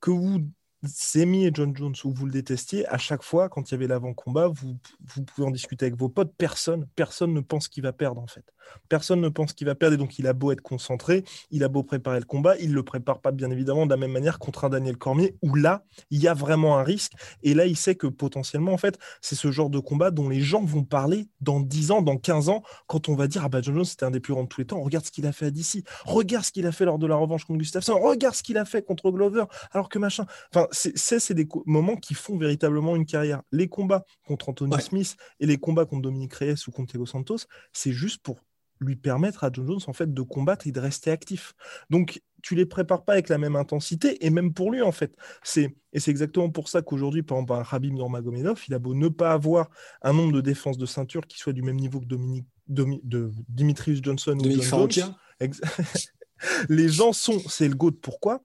que 0.00 0.10
vous 0.10 0.40
Semi 0.84 1.46
et 1.46 1.50
John 1.52 1.76
Jones, 1.76 1.94
où 2.04 2.12
vous 2.12 2.26
le 2.26 2.32
détestiez, 2.32 2.86
à 2.88 2.98
chaque 2.98 3.22
fois, 3.22 3.48
quand 3.48 3.70
il 3.70 3.74
y 3.74 3.76
avait 3.76 3.86
l'avant-combat, 3.86 4.48
vous, 4.48 4.76
vous 5.14 5.22
pouvez 5.22 5.46
en 5.46 5.50
discuter 5.50 5.86
avec 5.86 5.96
vos 5.96 6.08
potes. 6.08 6.32
Personne, 6.36 6.86
personne 6.96 7.32
ne 7.32 7.40
pense 7.40 7.68
qu'il 7.68 7.82
va 7.82 7.92
perdre, 7.92 8.20
en 8.20 8.26
fait. 8.26 8.44
Personne 8.88 9.20
ne 9.20 9.28
pense 9.28 9.52
qu'il 9.52 9.66
va 9.66 9.74
perdre, 9.74 9.94
et 9.94 9.98
donc 9.98 10.18
il 10.18 10.26
a 10.26 10.32
beau 10.32 10.52
être 10.52 10.60
concentré, 10.60 11.24
il 11.50 11.64
a 11.64 11.68
beau 11.68 11.82
préparer 11.82 12.18
le 12.18 12.24
combat, 12.24 12.56
il 12.58 12.70
ne 12.70 12.74
le 12.74 12.82
prépare 12.82 13.20
pas, 13.20 13.32
bien 13.32 13.50
évidemment, 13.50 13.86
de 13.86 13.90
la 13.90 13.96
même 13.96 14.12
manière 14.12 14.38
contre 14.38 14.64
un 14.64 14.70
Daniel 14.70 14.96
Cormier, 14.96 15.36
où 15.42 15.54
là, 15.54 15.84
il 16.10 16.20
y 16.20 16.28
a 16.28 16.34
vraiment 16.34 16.78
un 16.78 16.82
risque. 16.82 17.12
Et 17.42 17.54
là, 17.54 17.66
il 17.66 17.76
sait 17.76 17.94
que 17.94 18.06
potentiellement, 18.06 18.72
en 18.72 18.78
fait, 18.78 18.98
c'est 19.20 19.34
ce 19.34 19.50
genre 19.50 19.70
de 19.70 19.78
combat 19.78 20.10
dont 20.10 20.28
les 20.28 20.40
gens 20.40 20.64
vont 20.64 20.84
parler 20.84 21.28
dans 21.40 21.60
10 21.60 21.90
ans, 21.90 22.02
dans 22.02 22.16
15 22.16 22.48
ans, 22.48 22.62
quand 22.86 23.08
on 23.08 23.14
va 23.14 23.26
dire 23.26 23.44
Ah 23.44 23.48
bah, 23.48 23.60
John 23.62 23.74
Jones, 23.74 23.84
c'était 23.84 24.04
un 24.04 24.10
des 24.10 24.20
plus 24.20 24.32
grands 24.32 24.44
de 24.44 24.48
tous 24.48 24.60
les 24.60 24.66
temps. 24.66 24.80
Regarde 24.80 25.04
ce 25.04 25.10
qu'il 25.10 25.26
a 25.26 25.32
fait 25.32 25.46
à 25.46 25.50
DC. 25.50 25.84
Regarde 26.04 26.44
ce 26.44 26.52
qu'il 26.52 26.66
a 26.66 26.72
fait 26.72 26.84
lors 26.84 26.98
de 26.98 27.06
la 27.06 27.16
revanche 27.16 27.44
contre 27.44 27.58
Gustafsson. 27.58 27.98
Regarde 27.98 28.34
ce 28.34 28.42
qu'il 28.42 28.58
a 28.58 28.64
fait 28.64 28.82
contre 28.82 29.10
Glover. 29.10 29.44
Alors 29.72 29.88
que 29.88 29.98
machin. 29.98 30.26
Enfin, 30.54 30.66
c'est 30.72 31.34
des 31.34 31.46
moments 31.66 31.96
qui 31.96 32.14
font 32.14 32.36
véritablement 32.36 32.96
une 32.96 33.06
carrière. 33.06 33.42
Les 33.52 33.68
combats 33.68 34.04
contre 34.26 34.48
Anthony 34.48 34.80
Smith 34.80 35.16
et 35.40 35.46
les 35.46 35.58
combats 35.58 35.84
contre 35.84 36.02
Dominique 36.02 36.34
Reyes 36.34 36.54
ou 36.66 36.70
contre 36.70 36.92
Thiago 36.92 37.06
Santos, 37.06 37.46
c'est 37.72 37.92
juste 37.92 38.22
pour 38.22 38.40
lui 38.80 38.96
permettre 38.96 39.44
à 39.44 39.50
John 39.52 39.66
Jones 39.66 39.80
en 39.86 39.92
fait 39.92 40.12
de 40.12 40.22
combattre 40.22 40.66
et 40.66 40.72
de 40.72 40.80
rester 40.80 41.10
actif. 41.10 41.54
Donc 41.90 42.20
tu 42.42 42.54
les 42.54 42.66
prépares 42.66 43.04
pas 43.04 43.12
avec 43.12 43.28
la 43.28 43.38
même 43.38 43.54
intensité 43.54 44.24
et 44.26 44.30
même 44.30 44.52
pour 44.52 44.72
lui 44.72 44.82
en 44.82 44.92
fait. 44.92 45.14
C'est 45.42 45.74
et 45.92 46.00
c'est 46.00 46.10
exactement 46.10 46.50
pour 46.50 46.68
ça 46.68 46.82
qu'aujourd'hui 46.82 47.22
par 47.22 47.38
exemple 47.38 47.52
un 47.60 47.62
Rabib 47.62 47.94
Nurmagomedov, 47.94 48.60
il 48.66 48.74
a 48.74 48.78
beau 48.78 48.94
ne 48.94 49.08
pas 49.08 49.32
avoir 49.32 49.70
un 50.02 50.12
nombre 50.12 50.32
de 50.32 50.40
défenses 50.40 50.78
de 50.78 50.86
ceinture 50.86 51.26
qui 51.26 51.38
soit 51.38 51.52
du 51.52 51.62
même 51.62 51.76
niveau 51.76 52.00
que 52.00 52.06
Dominique 52.06 52.46
de 52.68 53.30
Dimitrius 53.48 54.00
Johnson 54.02 54.36
ou 54.38 54.60
John 54.60 54.90
Jones. 54.90 55.14
les 56.68 56.88
gens 56.88 57.12
sont 57.12 57.38
c'est 57.48 57.68
le 57.68 57.74
GOAT 57.74 57.92
pourquoi? 58.00 58.42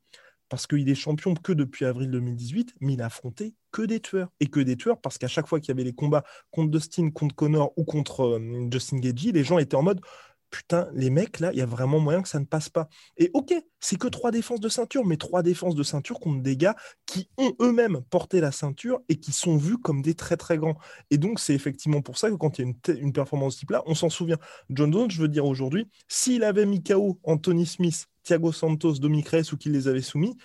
Parce 0.49 0.67
qu'il 0.67 0.89
est 0.89 0.95
champion 0.95 1.33
que 1.33 1.51
depuis 1.51 1.85
avril 1.85 2.09
2018, 2.11 2.75
mais 2.81 2.93
il 2.93 3.01
a 3.01 3.07
affronté 3.07 3.53
que 3.71 3.81
des 3.81 3.99
tueurs. 3.99 4.29
Et 4.39 4.47
que 4.47 4.59
des 4.59 4.77
tueurs, 4.77 4.99
parce 4.99 5.17
qu'à 5.17 5.27
chaque 5.27 5.47
fois 5.47 5.59
qu'il 5.59 5.69
y 5.69 5.71
avait 5.71 5.83
les 5.83 5.93
combats 5.93 6.23
contre 6.51 6.71
Dustin, 6.71 7.09
contre 7.11 7.35
Connor 7.35 7.73
ou 7.77 7.83
contre 7.83 8.21
euh, 8.21 8.67
Justin 8.71 8.97
Gagey, 8.99 9.31
les 9.31 9.43
gens 9.43 9.57
étaient 9.57 9.75
en 9.75 9.83
mode 9.83 10.01
putain, 10.49 10.87
les 10.93 11.09
mecs, 11.09 11.39
là, 11.39 11.51
il 11.53 11.59
y 11.59 11.61
a 11.61 11.65
vraiment 11.65 11.99
moyen 11.99 12.21
que 12.21 12.29
ça 12.29 12.39
ne 12.39 12.45
passe 12.45 12.69
pas. 12.69 12.87
Et 13.17 13.29
ok, 13.33 13.53
c'est 13.79 13.97
que 13.97 14.07
trois 14.07 14.31
défenses 14.31 14.59
de 14.59 14.69
ceinture, 14.69 15.05
mais 15.05 15.17
trois 15.17 15.43
défenses 15.43 15.75
de 15.75 15.83
ceinture 15.83 16.19
contre 16.19 16.41
des 16.41 16.57
gars 16.57 16.75
qui 17.05 17.29
ont 17.37 17.53
eux-mêmes 17.61 18.01
porté 18.09 18.41
la 18.41 18.51
ceinture 18.51 19.01
et 19.09 19.17
qui 19.17 19.31
sont 19.31 19.57
vus 19.57 19.77
comme 19.77 20.01
des 20.01 20.15
très 20.15 20.37
très 20.37 20.57
grands. 20.57 20.77
Et 21.11 21.17
donc, 21.17 21.39
c'est 21.39 21.53
effectivement 21.53 22.01
pour 22.01 22.17
ça 22.17 22.29
que 22.29 22.35
quand 22.35 22.57
il 22.57 22.61
y 22.61 22.65
a 22.65 22.71
une, 22.71 22.97
une 22.97 23.13
performance 23.13 23.57
type 23.57 23.71
là, 23.71 23.83
on 23.85 23.95
s'en 23.95 24.09
souvient. 24.09 24.37
John 24.69 24.91
Jones, 24.91 25.11
je 25.11 25.21
veux 25.21 25.27
dire 25.27 25.45
aujourd'hui, 25.45 25.87
s'il 26.07 26.43
avait 26.43 26.65
mis 26.65 26.83
KO 26.83 27.19
Anthony 27.23 27.65
Smith 27.65 28.07
Thiago 28.27 28.51
Santos, 28.51 28.99
Dominique 28.99 29.29
Reyes 29.29 29.53
ou 29.53 29.57
qui 29.57 29.69
les 29.69 29.87
avait 29.87 30.01
soumis, 30.01 30.35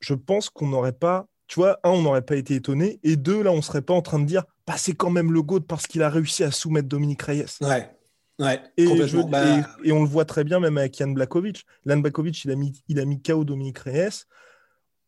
je 0.00 0.14
pense 0.14 0.50
qu'on 0.50 0.68
n'aurait 0.68 0.92
pas, 0.92 1.28
tu 1.46 1.60
vois, 1.60 1.78
un, 1.84 1.90
on 1.90 2.02
n'aurait 2.02 2.24
pas 2.24 2.36
été 2.36 2.54
étonné, 2.54 2.98
et 3.02 3.16
deux, 3.16 3.42
là, 3.42 3.52
on 3.52 3.62
serait 3.62 3.82
pas 3.82 3.94
en 3.94 4.02
train 4.02 4.18
de 4.18 4.24
dire, 4.24 4.44
bah, 4.66 4.74
c'est 4.76 4.94
quand 4.94 5.10
même 5.10 5.32
le 5.32 5.42
GOAT 5.42 5.60
parce 5.60 5.86
qu'il 5.86 6.02
a 6.02 6.10
réussi 6.10 6.42
à 6.42 6.50
soumettre 6.50 6.88
Dominique 6.88 7.22
Reyes. 7.22 7.46
Ouais. 7.60 7.95
Ouais, 8.38 8.60
et, 8.76 8.86
bah 9.28 9.66
et, 9.82 9.92
on 9.92 10.02
le 10.02 10.08
voit 10.08 10.26
très 10.26 10.44
bien 10.44 10.60
même 10.60 10.76
avec 10.76 10.98
Jan 10.98 11.08
Blakovic. 11.08 11.64
Jan 11.86 11.96
Blakovic, 11.96 12.44
il 12.44 12.50
a 12.50 12.54
mis, 12.54 12.84
il 12.88 13.00
a 13.00 13.06
mis 13.06 13.22
KO 13.22 13.44
Dominique 13.44 13.78
Reyes. 13.78 14.24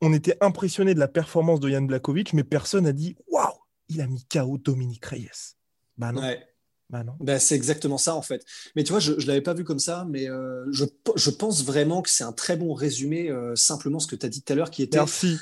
On 0.00 0.14
était 0.14 0.38
impressionné 0.40 0.94
de 0.94 0.98
la 0.98 1.08
performance 1.08 1.60
de 1.60 1.68
Jan 1.68 1.82
Blakovic, 1.82 2.32
mais 2.32 2.44
personne 2.44 2.84
n'a 2.84 2.92
dit 2.92 3.16
waouh, 3.26 3.52
il 3.88 4.00
a 4.00 4.06
mis 4.06 4.24
KO 4.24 4.56
Dominique 4.56 5.04
Reyes. 5.04 5.56
Bah 5.98 6.12
non. 6.12 6.22
Ouais. 6.22 6.42
Bah 6.90 7.04
bah, 7.20 7.38
c'est 7.38 7.54
exactement 7.54 7.98
ça 7.98 8.14
en 8.14 8.22
fait. 8.22 8.46
Mais 8.74 8.82
tu 8.82 8.92
vois, 8.92 9.00
je 9.00 9.12
ne 9.12 9.26
l'avais 9.26 9.42
pas 9.42 9.52
vu 9.52 9.62
comme 9.62 9.78
ça, 9.78 10.06
mais 10.08 10.26
euh, 10.30 10.64
je, 10.72 10.86
je, 11.16 11.28
pense 11.28 11.62
vraiment 11.62 12.00
que 12.00 12.08
c'est 12.08 12.24
un 12.24 12.32
très 12.32 12.56
bon 12.56 12.72
résumé, 12.72 13.28
euh, 13.28 13.54
simplement 13.56 13.98
ce 13.98 14.06
que 14.06 14.16
tu 14.16 14.24
as 14.24 14.30
dit 14.30 14.40
tout 14.40 14.54
à 14.54 14.56
l'heure, 14.56 14.70
qui 14.70 14.82
était... 14.82 14.96
Merci. 14.96 15.36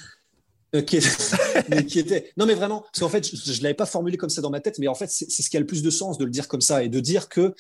Euh, 0.74 0.82
qui, 0.82 1.98
était, 1.98 2.32
Non 2.36 2.44
mais 2.44 2.54
vraiment, 2.54 2.80
parce 2.80 3.00
qu'en 3.00 3.08
fait, 3.08 3.24
je 3.24 3.58
ne 3.58 3.62
l'avais 3.62 3.74
pas 3.74 3.86
formulé 3.86 4.16
comme 4.16 4.30
ça 4.30 4.42
dans 4.42 4.50
ma 4.50 4.60
tête, 4.60 4.78
mais 4.78 4.88
en 4.88 4.94
fait, 4.94 5.08
c'est 5.08 5.30
ce 5.30 5.48
qui 5.48 5.56
a 5.56 5.60
le 5.60 5.66
plus 5.66 5.82
de 5.82 5.90
sens 5.90 6.18
de 6.18 6.24
le 6.24 6.30
dire 6.30 6.48
comme 6.48 6.60
ça 6.60 6.82
et 6.82 6.88
de 6.88 7.00
dire 7.00 7.28
que, 7.28 7.54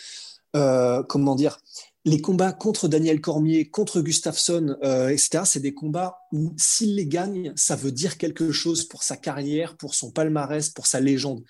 comment 0.52 1.34
dire, 1.34 1.58
les 2.04 2.20
combats 2.20 2.52
contre 2.52 2.88
Daniel 2.88 3.20
Cormier, 3.20 3.68
contre 3.70 4.00
Gustafsson, 4.00 4.76
etc., 4.82 5.44
c'est 5.44 5.60
des 5.60 5.72
combats 5.72 6.18
où 6.32 6.52
s'il 6.56 6.96
les 6.96 7.06
gagne, 7.06 7.52
ça 7.54 7.76
veut 7.76 7.92
dire 7.92 8.18
quelque 8.18 8.50
chose 8.50 8.84
pour 8.84 9.02
sa 9.02 9.16
carrière, 9.16 9.76
pour 9.76 9.94
son 9.94 10.10
palmarès, 10.10 10.68
pour 10.70 10.86
sa 10.86 11.00
légende 11.00 11.42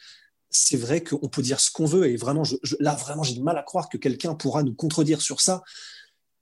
c'est 0.50 0.76
vrai 0.76 1.02
qu'on 1.02 1.28
peut 1.28 1.42
dire 1.42 1.60
ce 1.60 1.70
qu'on 1.70 1.86
veut 1.86 2.08
et 2.08 2.16
vraiment, 2.16 2.44
là, 2.80 2.94
vraiment, 2.94 3.22
j'ai 3.22 3.34
du 3.34 3.42
mal 3.42 3.58
à 3.58 3.62
croire 3.62 3.88
que 3.88 3.98
quelqu'un 3.98 4.34
pourra 4.34 4.62
nous 4.62 4.74
contredire 4.74 5.20
sur 5.20 5.40
ça. 5.40 5.62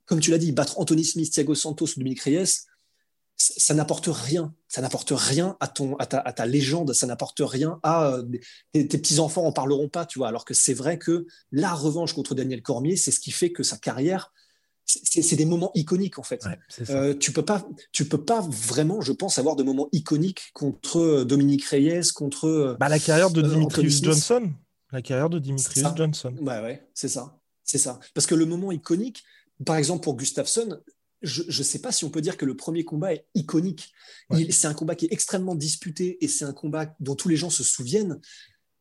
Comme 0.05 0.19
tu 0.19 0.31
l'as 0.31 0.37
dit, 0.37 0.51
battre 0.51 0.79
Anthony 0.79 1.03
Smith, 1.03 1.31
Thiago 1.31 1.55
Santos 1.55 1.85
ou 1.85 1.99
Dominique 1.99 2.21
Reyes, 2.21 2.65
ça, 3.37 3.73
n'apporte 3.73 4.09
rien. 4.11 4.53
Ça 4.67 4.81
n'apporte 4.81 5.11
rien 5.15 5.57
à, 5.59 5.67
ton, 5.67 5.95
à, 5.97 6.05
ta, 6.05 6.45
légende, 6.45 6.93
ça 6.93 7.07
n'apporte 7.07 7.41
rien 7.41 7.79
à 7.83 8.13
euh, 8.13 8.23
tes, 8.71 8.85
petits-enfants 8.85 9.45
en 9.45 9.51
parleront 9.51 9.89
pas, 9.89 10.05
tu 10.05 10.19
vois. 10.19 10.27
Alors 10.27 10.45
que 10.45 10.53
c'est 10.53 10.73
vrai 10.73 10.97
que 10.97 11.25
la 11.51 11.73
revanche 11.73 12.13
contre 12.13 12.35
Daniel 12.35 12.61
Cormier, 12.61 12.95
c'est 12.95 13.11
ce 13.11 13.19
qui 13.19 13.31
fait 13.31 13.51
que 13.51 13.63
sa 13.63 13.77
carrière 13.77 14.31
c'est 14.87 15.35
des 15.35 15.45
moments 15.45 15.71
iconiques 15.73 16.19
en 16.19 16.23
fait. 16.23 16.45
Euh, 16.89 17.15
tu 17.15 17.31
peux 17.31 17.43
pas, 17.43 17.67
tu 17.91 18.05
peux 18.05 18.23
pas 18.23 18.41
vraiment, 18.41 19.01
je 19.01 19.11
pense, 19.13 19.39
avoir 19.39 19.55
de 19.55 19.63
moments 19.63 19.89
iconiques 19.91 20.51
contre 20.53 20.99
euh, 20.99 21.25
Dominique 21.25 21.65
Reyes, 21.65 22.11
contre. 22.13 22.77
Bah, 22.79 22.87
la 22.87 22.99
carrière 22.99 23.31
de 23.31 23.41
Dimitrius 23.41 24.03
Johnson. 24.03 24.51
La 24.91 25.01
carrière 25.01 25.29
de 25.29 25.39
Dimitrius 25.39 25.87
Johnson. 25.95 26.35
Ouais, 26.39 26.61
ouais, 26.61 26.87
c'est 26.93 27.07
ça, 27.07 27.39
c'est 27.63 27.79
ça. 27.79 27.99
Parce 28.13 28.27
que 28.27 28.35
le 28.35 28.45
moment 28.45 28.71
iconique, 28.71 29.23
par 29.65 29.75
exemple 29.75 30.03
pour 30.03 30.15
Gustafsson, 30.15 30.79
je 31.25 31.43
ne 31.45 31.63
sais 31.63 31.79
pas 31.79 31.91
si 31.91 32.05
on 32.05 32.09
peut 32.09 32.21
dire 32.21 32.37
que 32.37 32.45
le 32.45 32.55
premier 32.55 32.83
combat 32.83 33.13
est 33.13 33.25
iconique. 33.35 33.93
C'est 34.49 34.67
un 34.67 34.73
combat 34.73 34.95
qui 34.95 35.05
est 35.05 35.13
extrêmement 35.13 35.55
disputé 35.55 36.17
et 36.23 36.27
c'est 36.27 36.45
un 36.45 36.53
combat 36.53 36.95
dont 36.99 37.15
tous 37.15 37.29
les 37.29 37.37
gens 37.37 37.49
se 37.49 37.63
souviennent 37.63 38.19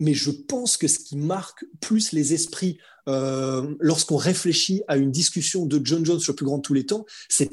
mais 0.00 0.14
je 0.14 0.30
pense 0.30 0.76
que 0.76 0.88
ce 0.88 0.98
qui 0.98 1.16
marque 1.16 1.64
plus 1.80 2.12
les 2.12 2.34
esprits 2.34 2.78
euh, 3.06 3.74
lorsqu'on 3.80 4.16
réfléchit 4.16 4.82
à 4.88 4.96
une 4.96 5.10
discussion 5.10 5.66
de 5.66 5.80
John 5.84 6.04
Jones 6.04 6.18
sur 6.18 6.32
le 6.32 6.36
plus 6.36 6.46
grand 6.46 6.56
de 6.56 6.62
tous 6.62 6.74
les 6.74 6.86
temps, 6.86 7.04
c'est 7.28 7.50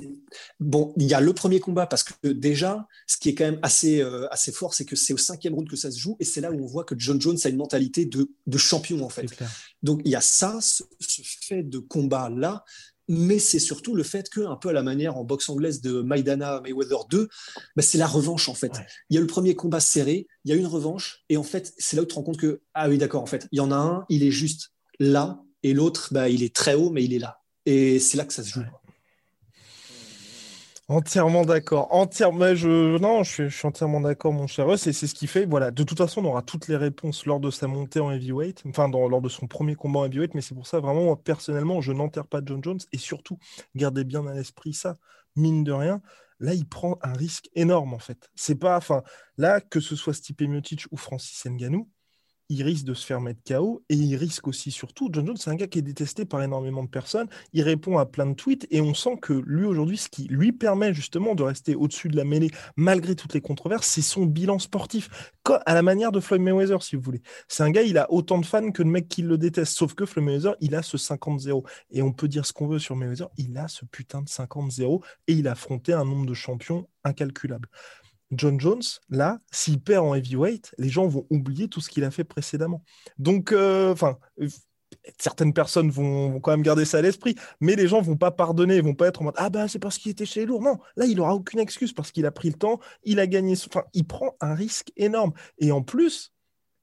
bon, 0.60 0.93
il 0.97 1.06
y 1.06 1.13
a 1.13 1.21
le 1.21 1.34
premier 1.34 1.60
combat 1.60 1.86
parce 1.86 2.04
que 2.04 2.30
déjà, 2.30 2.88
ce 3.06 3.17
qui 3.17 3.30
est 3.30 3.36
quand 3.36 3.43
même 3.43 3.60
assez 3.62 4.01
euh, 4.01 4.27
assez 4.32 4.51
fort, 4.51 4.73
c'est 4.73 4.86
que 4.86 4.95
c'est 4.95 5.13
au 5.13 5.17
cinquième 5.17 5.54
round 5.54 5.69
que 5.69 5.75
ça 5.75 5.91
se 5.91 5.99
joue 5.99 6.15
et 6.19 6.25
c'est 6.25 6.41
là 6.41 6.51
où 6.51 6.63
on 6.63 6.67
voit 6.67 6.84
que 6.84 6.95
John 6.97 7.19
Jones 7.21 7.38
a 7.43 7.49
une 7.49 7.58
mentalité 7.58 8.06
de, 8.06 8.32
de 8.47 8.58
champion 8.58 9.04
en 9.04 9.10
fait. 9.10 9.27
Donc 9.84 10.01
il 10.06 10.12
y 10.12 10.15
a 10.15 10.21
ça, 10.21 10.60
ce 10.62 10.84
fait 11.41 11.63
de 11.63 11.80
combat 11.80 12.30
là, 12.30 12.63
mais 13.13 13.39
c'est 13.39 13.60
surtout 13.60 13.93
le 13.93 14.04
fait 14.04 14.30
que, 14.30 14.39
un 14.39 14.56
peu 14.56 14.69
à 14.69 14.74
la 14.74 14.84
manière 14.84 15.17
en 15.17 15.26
boxe 15.26 15.50
anglaise 15.50 15.82
de 15.82 16.02
Maidana 16.02 16.62
Mayweather 16.62 17.06
2, 17.10 17.28
bah, 17.76 17.82
c'est 17.82 17.97
la 17.97 18.08
revanche 18.08 18.47
en 18.47 18.54
fait. 18.54 18.71
Il 19.10 19.15
y 19.15 19.17
a 19.17 19.21
le 19.21 19.28
premier 19.28 19.54
combat 19.54 19.82
serré, 19.82 20.28
il 20.45 20.52
y 20.52 20.54
a 20.54 20.58
une 20.58 20.65
revanche, 20.65 21.26
et 21.28 21.36
en 21.36 21.43
fait, 21.43 21.74
c'est 21.78 21.97
là 21.97 22.04
où 22.04 22.06
tu 22.06 22.12
te 22.12 22.15
rends 22.15 22.24
compte 22.24 22.38
que, 22.38 22.62
ah 22.74 22.88
oui, 22.88 22.97
d'accord, 22.97 23.21
en 23.21 23.26
fait, 23.26 23.50
il 23.52 23.58
y 23.58 23.60
en 23.60 23.71
a 23.71 23.76
un, 23.76 24.06
il 24.08 24.24
est 24.24 24.32
juste 24.32 24.71
là, 25.00 25.43
et 25.62 25.74
l'autre, 25.74 26.08
bah, 26.12 26.30
il 26.30 26.41
est 26.41 26.56
très 26.56 26.74
haut, 26.74 26.89
mais 26.89 27.04
il 27.04 27.13
est 27.13 27.19
là. 27.19 27.41
Et 27.65 28.00
c'est 28.00 28.15
là 28.15 28.24
que 28.24 28.34
ça 28.34 28.43
se 28.43 28.50
joue. 28.50 28.63
Entièrement 30.88 31.46
d'accord. 31.46 31.88
Entièrement, 31.91 32.54
je, 32.54 32.98
non, 32.98 33.24
je 33.24 33.48
suis, 33.48 33.65
entièrement 33.65 34.02
d'accord, 34.02 34.34
mon 34.34 34.46
cher. 34.48 34.67
C'est 34.78 34.91
ce 34.91 35.13
qui 35.13 35.26
fait. 35.28 35.46
Voilà. 35.46 35.72
De 35.72 35.84
toute 35.84 35.98
façon, 35.98 36.22
on 36.22 36.26
aura 36.30 36.41
toutes 36.41 36.67
les 36.67 36.76
réponses 36.76 37.26
lors 37.26 37.39
de 37.39 37.50
sa 37.50 37.67
montée 37.67 38.02
en 38.02 38.12
heavyweight, 38.12 38.63
enfin, 38.67 38.89
lors 38.89 39.22
de 39.22 39.30
son 39.30 39.48
premier 39.48 39.76
combat 39.76 40.02
en 40.02 40.06
heavyweight. 40.06 40.34
Mais 40.36 40.41
c'est 40.41 40.56
pour 40.56 40.67
ça, 40.67 40.80
vraiment, 40.82 41.04
moi, 41.06 41.22
personnellement, 41.24 41.80
je 41.80 41.94
n'enterre 41.94 42.28
pas 42.28 42.41
John 42.46 42.62
Jones. 42.62 42.80
Et 42.91 42.98
surtout, 42.98 43.38
gardez 43.76 44.04
bien 44.04 44.26
à 44.28 44.34
l'esprit 44.34 44.74
ça. 44.74 44.98
Mine 45.38 45.63
de 45.63 45.72
rien, 45.72 46.02
là, 46.41 46.54
il 46.54 46.67
prend 46.67 46.98
un 47.04 47.13
risque 47.13 47.50
énorme, 47.56 47.94
en 47.94 48.00
fait. 48.00 48.30
C'est 48.36 48.56
pas, 48.56 48.76
enfin, 48.76 49.02
là, 49.38 49.62
que 49.62 49.80
ce 49.80 49.96
soit 49.96 50.13
Stipe 50.13 50.41
Miocic 50.41 50.88
ou 50.91 50.98
Francis 50.98 51.46
Ngannou, 51.46 51.88
il 52.52 52.64
risque 52.64 52.84
de 52.84 52.94
se 52.94 53.06
faire 53.06 53.22
mettre 53.22 53.40
KO 53.48 53.82
et 53.88 53.96
il 53.96 54.16
risque 54.18 54.46
aussi 54.46 54.72
surtout, 54.72 55.10
John 55.10 55.26
Jones, 55.26 55.38
c'est 55.38 55.50
un 55.50 55.56
gars 55.56 55.68
qui 55.68 55.80
est 55.80 55.84
détesté 55.84 56.26
par 56.26 56.44
énormément 56.44 56.84
de 56.84 56.90
personnes, 56.90 57.28
il 57.54 57.64
répond 57.64 57.98
à 57.98 58.06
plein 58.06 58.26
de 58.26 58.34
tweets 58.34 58.68
et 58.72 58.82
on 58.82 58.94
sent 58.94 59.18
que 59.22 59.32
lui 59.32 59.66
aujourd'hui, 59.66 59.96
ce 59.96 60.10
qui 60.10 60.26
lui 60.26 60.52
permet 60.52 60.94
justement 60.94 61.34
de 61.34 61.44
rester 61.44 61.76
au-dessus 61.76 62.10
de 62.10 62.18
la 62.18 62.26
mêlée 62.26 62.52
malgré 62.76 63.16
toutes 63.16 63.34
les 63.34 63.40
controverses, 63.40 63.88
c'est 63.88 64.02
son 64.02 64.26
bilan 64.26 64.60
sportif, 64.60 65.32
à 65.66 65.74
la 65.74 65.82
manière 65.82 66.12
de 66.12 66.20
Floyd 66.20 66.42
Mayweather 66.42 66.84
si 66.84 66.98
vous 66.98 67.02
voulez. 67.02 67.22
C'est 67.48 67.64
un 67.64 67.72
gars, 67.72 67.84
il 67.84 67.98
a 67.98 68.12
autant 68.12 68.38
de 68.38 68.46
fans 68.46 68.72
que 68.72 68.84
de 68.84 68.90
mecs 68.90 69.08
qui 69.08 69.22
le 69.22 69.38
détestent, 69.38 69.78
sauf 69.78 69.94
que 69.94 70.06
Floyd 70.06 70.26
Mayweather, 70.26 70.56
il 70.60 70.76
a 70.76 70.82
ce 70.82 70.98
50-0 70.98 71.64
et 71.92 72.02
on 72.02 72.12
peut 72.12 72.28
dire 72.28 72.46
ce 72.46 72.52
qu'on 72.52 72.68
veut 72.68 72.80
sur 72.80 72.98
Mayweather, 72.98 73.30
il 73.38 73.58
a 73.58 73.70
ce 73.70 73.86
putain 73.86 74.22
de 74.22 74.28
50-0 74.28 75.02
et 75.28 75.34
il 75.34 75.48
a 75.48 75.54
affronté 75.54 75.94
un 75.94 76.04
nombre 76.04 76.26
de 76.26 76.34
champions 76.34 76.86
incalculable. 77.04 77.70
John 78.32 78.60
Jones, 78.60 78.82
là, 79.10 79.39
s'il 79.52 79.82
perd 79.82 80.06
en 80.06 80.15
heavyweight, 80.15 80.74
les 80.78 80.89
gens 80.89 81.08
vont 81.08 81.26
oublier 81.30 81.67
tout 81.67 81.82
ce 81.82 81.89
qu'il 81.89 82.04
a 82.04 82.12
fait 82.12 82.24
précédemment. 82.24 82.84
Donc, 83.17 83.52
euh, 83.52 83.91
enfin, 83.91 84.17
certaines 85.17 85.54
personnes 85.54 85.89
vont, 85.89 86.39
quand 86.39 86.52
même 86.52 86.62
garder 86.62 86.86
ça 86.86 87.00
à 87.00 87.02
l'esprit, 87.02 87.36
mais 87.60 87.76
les 87.76 87.88
gens 87.88 88.02
vont 88.02 88.17
pas 88.17 88.32
pardonner, 88.32 88.78
ils 88.78 88.84
vont 88.84 88.96
pas 88.96 89.08
être 89.08 89.22
en 89.22 89.26
mode 89.26 89.36
ah 89.38 89.50
bah 89.50 89.67
c'est 89.67 89.80
parce 89.80 89.98
qu'il 89.98 90.12
était 90.12 90.26
chez 90.26 90.41
les 90.41 90.46
lourds. 90.46 90.62
Non, 90.62 90.78
là 90.96 91.06
il 91.06 91.20
aura 91.20 91.36
aucune 91.36 91.60
excuse 91.60 91.94
parce 91.94 92.12
qu'il 92.12 92.26
a 92.26 92.32
pris 92.32 92.50
le 92.50 92.56
temps, 92.56 92.80
il 93.04 93.20
a 93.20 93.28
gagné, 93.28 93.54
enfin 93.65 93.84
il 93.94 94.06
prend 94.06 94.36
un 94.41 94.54
risque 94.54 94.91
énorme. 94.98 95.34
Et 95.60 95.72
en 95.72 95.82
plus, 95.82 96.34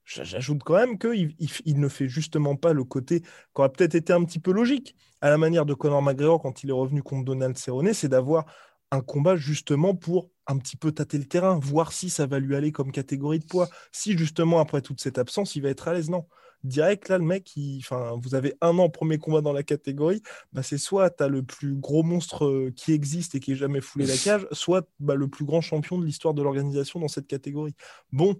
j'ajoute 0.05 0.63
quand 0.65 0.75
même 0.75 0.99
qu'il 0.99 1.35
il, 1.65 1.81
ne 1.81 1.89
fait 1.89 2.09
justement 2.09 2.57
pas 2.57 2.73
le 2.73 2.85
côté 2.85 3.21
qui 3.21 3.29
aurait 3.57 3.69
peut-être 3.71 3.95
été 3.95 4.13
un 4.13 4.25
petit 4.25 4.39
peu 4.39 4.53
logique 4.53 4.97
à 5.21 5.31
la 5.31 5.39
manière 5.39 5.67
de 5.67 5.75
Conor 5.75 6.03
McGregor 6.03 6.41
quand 6.41 6.63
il 6.63 6.71
est 6.71 6.73
revenu 6.73 7.03
contre 7.03 7.25
Donald 7.25 7.57
Cerrone, 7.57 7.93
c'est 7.93 8.09
d'avoir 8.09 8.47
un 8.91 9.01
combat 9.01 9.37
justement 9.37 9.95
pour 9.95 10.31
un 10.47 10.57
petit 10.59 10.77
peu 10.77 10.93
tâter 10.93 11.19
le 11.19 11.25
terrain, 11.25 11.59
voir 11.59 11.93
si 11.93 12.11
ça 12.11 12.27
va 12.27 12.39
lui 12.39 12.57
aller 12.57 12.73
comme 12.73 12.91
catégorie 12.91 13.39
de 13.39 13.45
poids. 13.45 13.69
Si 13.93 14.17
justement, 14.17 14.61
après 14.61 14.81
toute 14.81 15.01
cette 15.01 15.19
absence, 15.19 15.57
il 15.57 15.63
va 15.63 15.69
être 15.69 15.89
à 15.89 15.93
l'aise, 15.93 16.11
non. 16.11 16.27
Direct, 16.65 17.09
là, 17.09 17.19
le 17.19 17.25
mec, 17.25 17.53
enfin, 17.79 18.19
vous 18.21 18.35
avez 18.35 18.55
un 18.61 18.77
an, 18.79 18.89
premier 18.89 19.19
combat 19.19 19.41
dans 19.43 19.53
la 19.53 19.63
catégorie, 19.63 20.23
bah, 20.53 20.65
c'est 20.65 20.79
soit 20.79 21.11
tu 21.11 21.23
as 21.23 21.29
le 21.29 21.45
plus 21.45 21.77
gros 21.77 22.03
monstre 22.03 22.47
euh, 22.47 22.73
qui 22.75 22.93
existe 22.93 23.37
et 23.37 23.41
qui 23.41 23.53
est 23.53 23.57
jamais 23.57 23.81
foulé 23.81 24.07
la 24.07 24.17
cage, 24.17 24.47
soit 24.51 24.89
bah, 24.99 25.15
le 25.15 25.29
plus 25.29 25.45
grand 25.45 25.61
champion 25.61 25.99
de 25.99 26.05
l'histoire 26.05 26.35
de 26.35 26.43
l'organisation 26.43 26.99
dans 26.99 27.07
cette 27.07 27.29
catégorie. 27.29 27.75
Bon. 28.11 28.35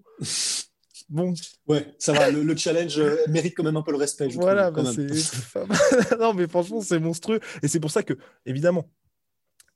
Bon. 1.09 1.33
Ouais, 1.69 1.95
ça 1.99 2.13
va. 2.13 2.31
Le, 2.31 2.57
challenge 2.57 2.99
euh, 2.99 3.17
mérite 3.29 3.55
quand 3.57 3.63
même 3.63 3.77
un 3.77 3.83
peu 3.83 3.93
le 3.93 3.99
respect. 3.99 4.29
voilà, 4.35 4.73
bah, 4.73 4.83
non, 6.19 6.35
mais 6.35 6.49
franchement, 6.49 6.81
c'est 6.81 6.99
monstrueux. 6.99 7.39
Et 7.63 7.69
c'est 7.69 7.81
pour 7.81 7.91
ça 7.93 8.03
que, 8.03 8.15
évidemment, 8.45 8.91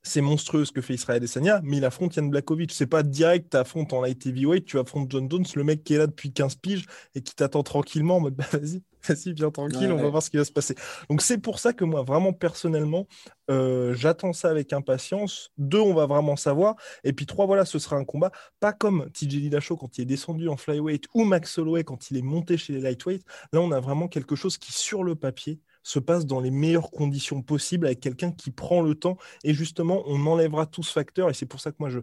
c'est 0.03 0.21
monstrueux 0.21 0.65
ce 0.65 0.71
que 0.71 0.81
fait 0.81 0.93
Israël 0.95 1.17
Adesanya, 1.17 1.61
mais 1.63 1.77
il 1.77 1.85
affronte 1.85 2.15
Yann 2.17 2.29
Blakovic. 2.29 2.71
C'est 2.73 2.87
pas 2.87 3.03
direct, 3.03 3.51
tu 3.51 3.57
affrontes 3.57 3.93
en 3.93 4.01
light 4.01 4.25
heavyweight, 4.25 4.65
tu 4.65 4.77
affrontes 4.77 5.09
John 5.09 5.31
Jones, 5.31 5.45
le 5.55 5.63
mec 5.63 5.83
qui 5.83 5.93
est 5.93 5.97
là 5.97 6.07
depuis 6.07 6.33
15 6.33 6.55
piges 6.55 6.85
et 7.15 7.21
qui 7.21 7.33
t'attend 7.33 7.63
tranquillement 7.63 8.17
en 8.17 8.19
mode 8.19 8.35
bah, 8.35 8.43
vas-y, 8.51 8.81
vas-y, 9.07 9.33
viens 9.33 9.49
tranquille, 9.49 9.91
on 9.91 10.01
va 10.01 10.09
voir 10.09 10.21
ce 10.21 10.29
qui 10.29 10.35
va 10.35 10.43
se 10.43 10.51
passer. 10.51 10.75
Donc 11.09 11.21
c'est 11.21 11.37
pour 11.37 11.59
ça 11.59 11.71
que 11.71 11.85
moi, 11.85 12.03
vraiment 12.03 12.33
personnellement, 12.33 13.07
euh, 13.49 13.93
j'attends 13.95 14.33
ça 14.33 14.49
avec 14.49 14.73
impatience. 14.73 15.51
Deux, 15.57 15.79
on 15.79 15.93
va 15.93 16.05
vraiment 16.05 16.35
savoir. 16.35 16.75
Et 17.05 17.13
puis 17.13 17.25
trois, 17.25 17.45
voilà, 17.45 17.63
ce 17.63 17.79
sera 17.79 17.95
un 17.95 18.05
combat, 18.05 18.31
pas 18.59 18.73
comme 18.73 19.09
TJ 19.11 19.39
Dillashaw 19.39 19.77
quand 19.77 19.97
il 19.97 20.01
est 20.01 20.05
descendu 20.05 20.49
en 20.49 20.57
flyweight 20.57 21.05
ou 21.13 21.23
Max 21.23 21.57
Holloway 21.57 21.85
quand 21.85 22.11
il 22.11 22.17
est 22.17 22.21
monté 22.21 22.57
chez 22.57 22.73
les 22.73 22.81
lightweight. 22.81 23.23
Là, 23.53 23.61
on 23.61 23.71
a 23.71 23.79
vraiment 23.79 24.09
quelque 24.09 24.35
chose 24.35 24.57
qui, 24.57 24.73
sur 24.73 25.05
le 25.05 25.15
papier, 25.15 25.61
se 25.83 25.99
passe 25.99 26.25
dans 26.25 26.39
les 26.39 26.51
meilleures 26.51 26.91
conditions 26.91 27.41
possibles 27.41 27.85
avec 27.85 27.99
quelqu'un 27.99 28.31
qui 28.31 28.51
prend 28.51 28.81
le 28.81 28.95
temps. 28.95 29.17
Et 29.43 29.53
justement, 29.53 30.03
on 30.07 30.25
enlèvera 30.25 30.65
tout 30.65 30.83
ce 30.83 30.91
facteur. 30.91 31.29
Et 31.29 31.33
c'est 31.33 31.45
pour 31.45 31.59
ça 31.59 31.71
que 31.71 31.77
moi, 31.79 31.89
je, 31.89 31.99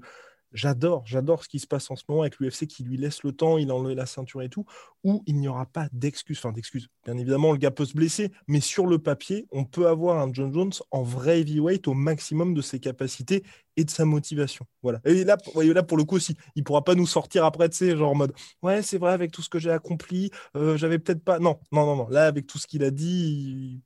J'adore, 0.53 1.03
j'adore 1.07 1.45
ce 1.45 1.49
qui 1.49 1.61
se 1.61 1.67
passe 1.67 1.91
en 1.91 1.97
ce 1.97 2.03
moment 2.09 2.23
avec 2.23 2.39
l'UFC 2.39 2.67
qui 2.67 2.83
lui 2.83 2.97
laisse 2.97 3.23
le 3.23 3.33
temps, 3.33 3.57
il 3.57 3.71
enlève 3.71 3.97
la 3.97 4.07
ceinture 4.07 4.43
et 4.43 4.49
tout, 4.49 4.65
où 5.05 5.23
il 5.27 5.37
n'y 5.37 5.47
aura 5.47 5.67
pas 5.67 5.89
d'excuses, 5.93 6.39
enfin 6.39 6.53
d'excuses. 6.53 6.89
Bien 7.05 7.17
évidemment, 7.17 7.53
le 7.53 7.59
gars 7.59 7.71
peut 7.71 7.85
se 7.85 7.95
blesser, 7.95 8.33
mais 8.49 8.61
sur 8.61 8.87
le 8.87 8.99
papier, 8.99 9.47
on 9.53 9.65
peut 9.65 9.87
avoir 9.87 10.19
un 10.19 10.33
John 10.33 10.53
Jones 10.53 10.73
en 10.91 11.03
vrai 11.03 11.41
heavyweight 11.41 11.87
au 11.87 11.95
maximum 11.95 12.55
de 12.55 12.63
ses 12.63 12.81
capacités 12.81 13.45
et 13.77 13.85
de 13.85 13.91
sa 13.91 14.05
motivation. 14.05 14.67
Voilà. 14.83 15.01
Et 15.05 15.25
là, 15.25 15.37
là 15.55 15.83
pour 15.85 15.97
le 15.97 16.05
coup 16.05 16.17
aussi, 16.17 16.37
il 16.57 16.65
pourra 16.65 16.83
pas 16.83 16.97
nous 16.97 17.07
sortir 17.07 17.45
après, 17.45 17.69
de 17.69 17.75
sais, 17.75 17.97
genre 17.97 18.11
en 18.11 18.17
mode, 18.17 18.33
ouais, 18.63 18.83
c'est 18.83 18.99
vrai, 18.99 19.13
avec 19.13 19.31
tout 19.31 19.43
ce 19.43 19.49
que 19.49 19.61
j'ai 19.61 19.71
accompli, 19.71 20.31
euh, 20.57 20.77
j'avais 20.77 20.99
peut-être 20.99 21.23
pas. 21.23 21.39
Non, 21.39 21.61
non, 21.71 21.87
non, 21.87 21.97
non. 21.97 22.09
Là, 22.09 22.27
avec 22.27 22.47
tout 22.47 22.59
ce 22.59 22.67
qu'il 22.67 22.83
a 22.83 22.91
dit, 22.91 23.81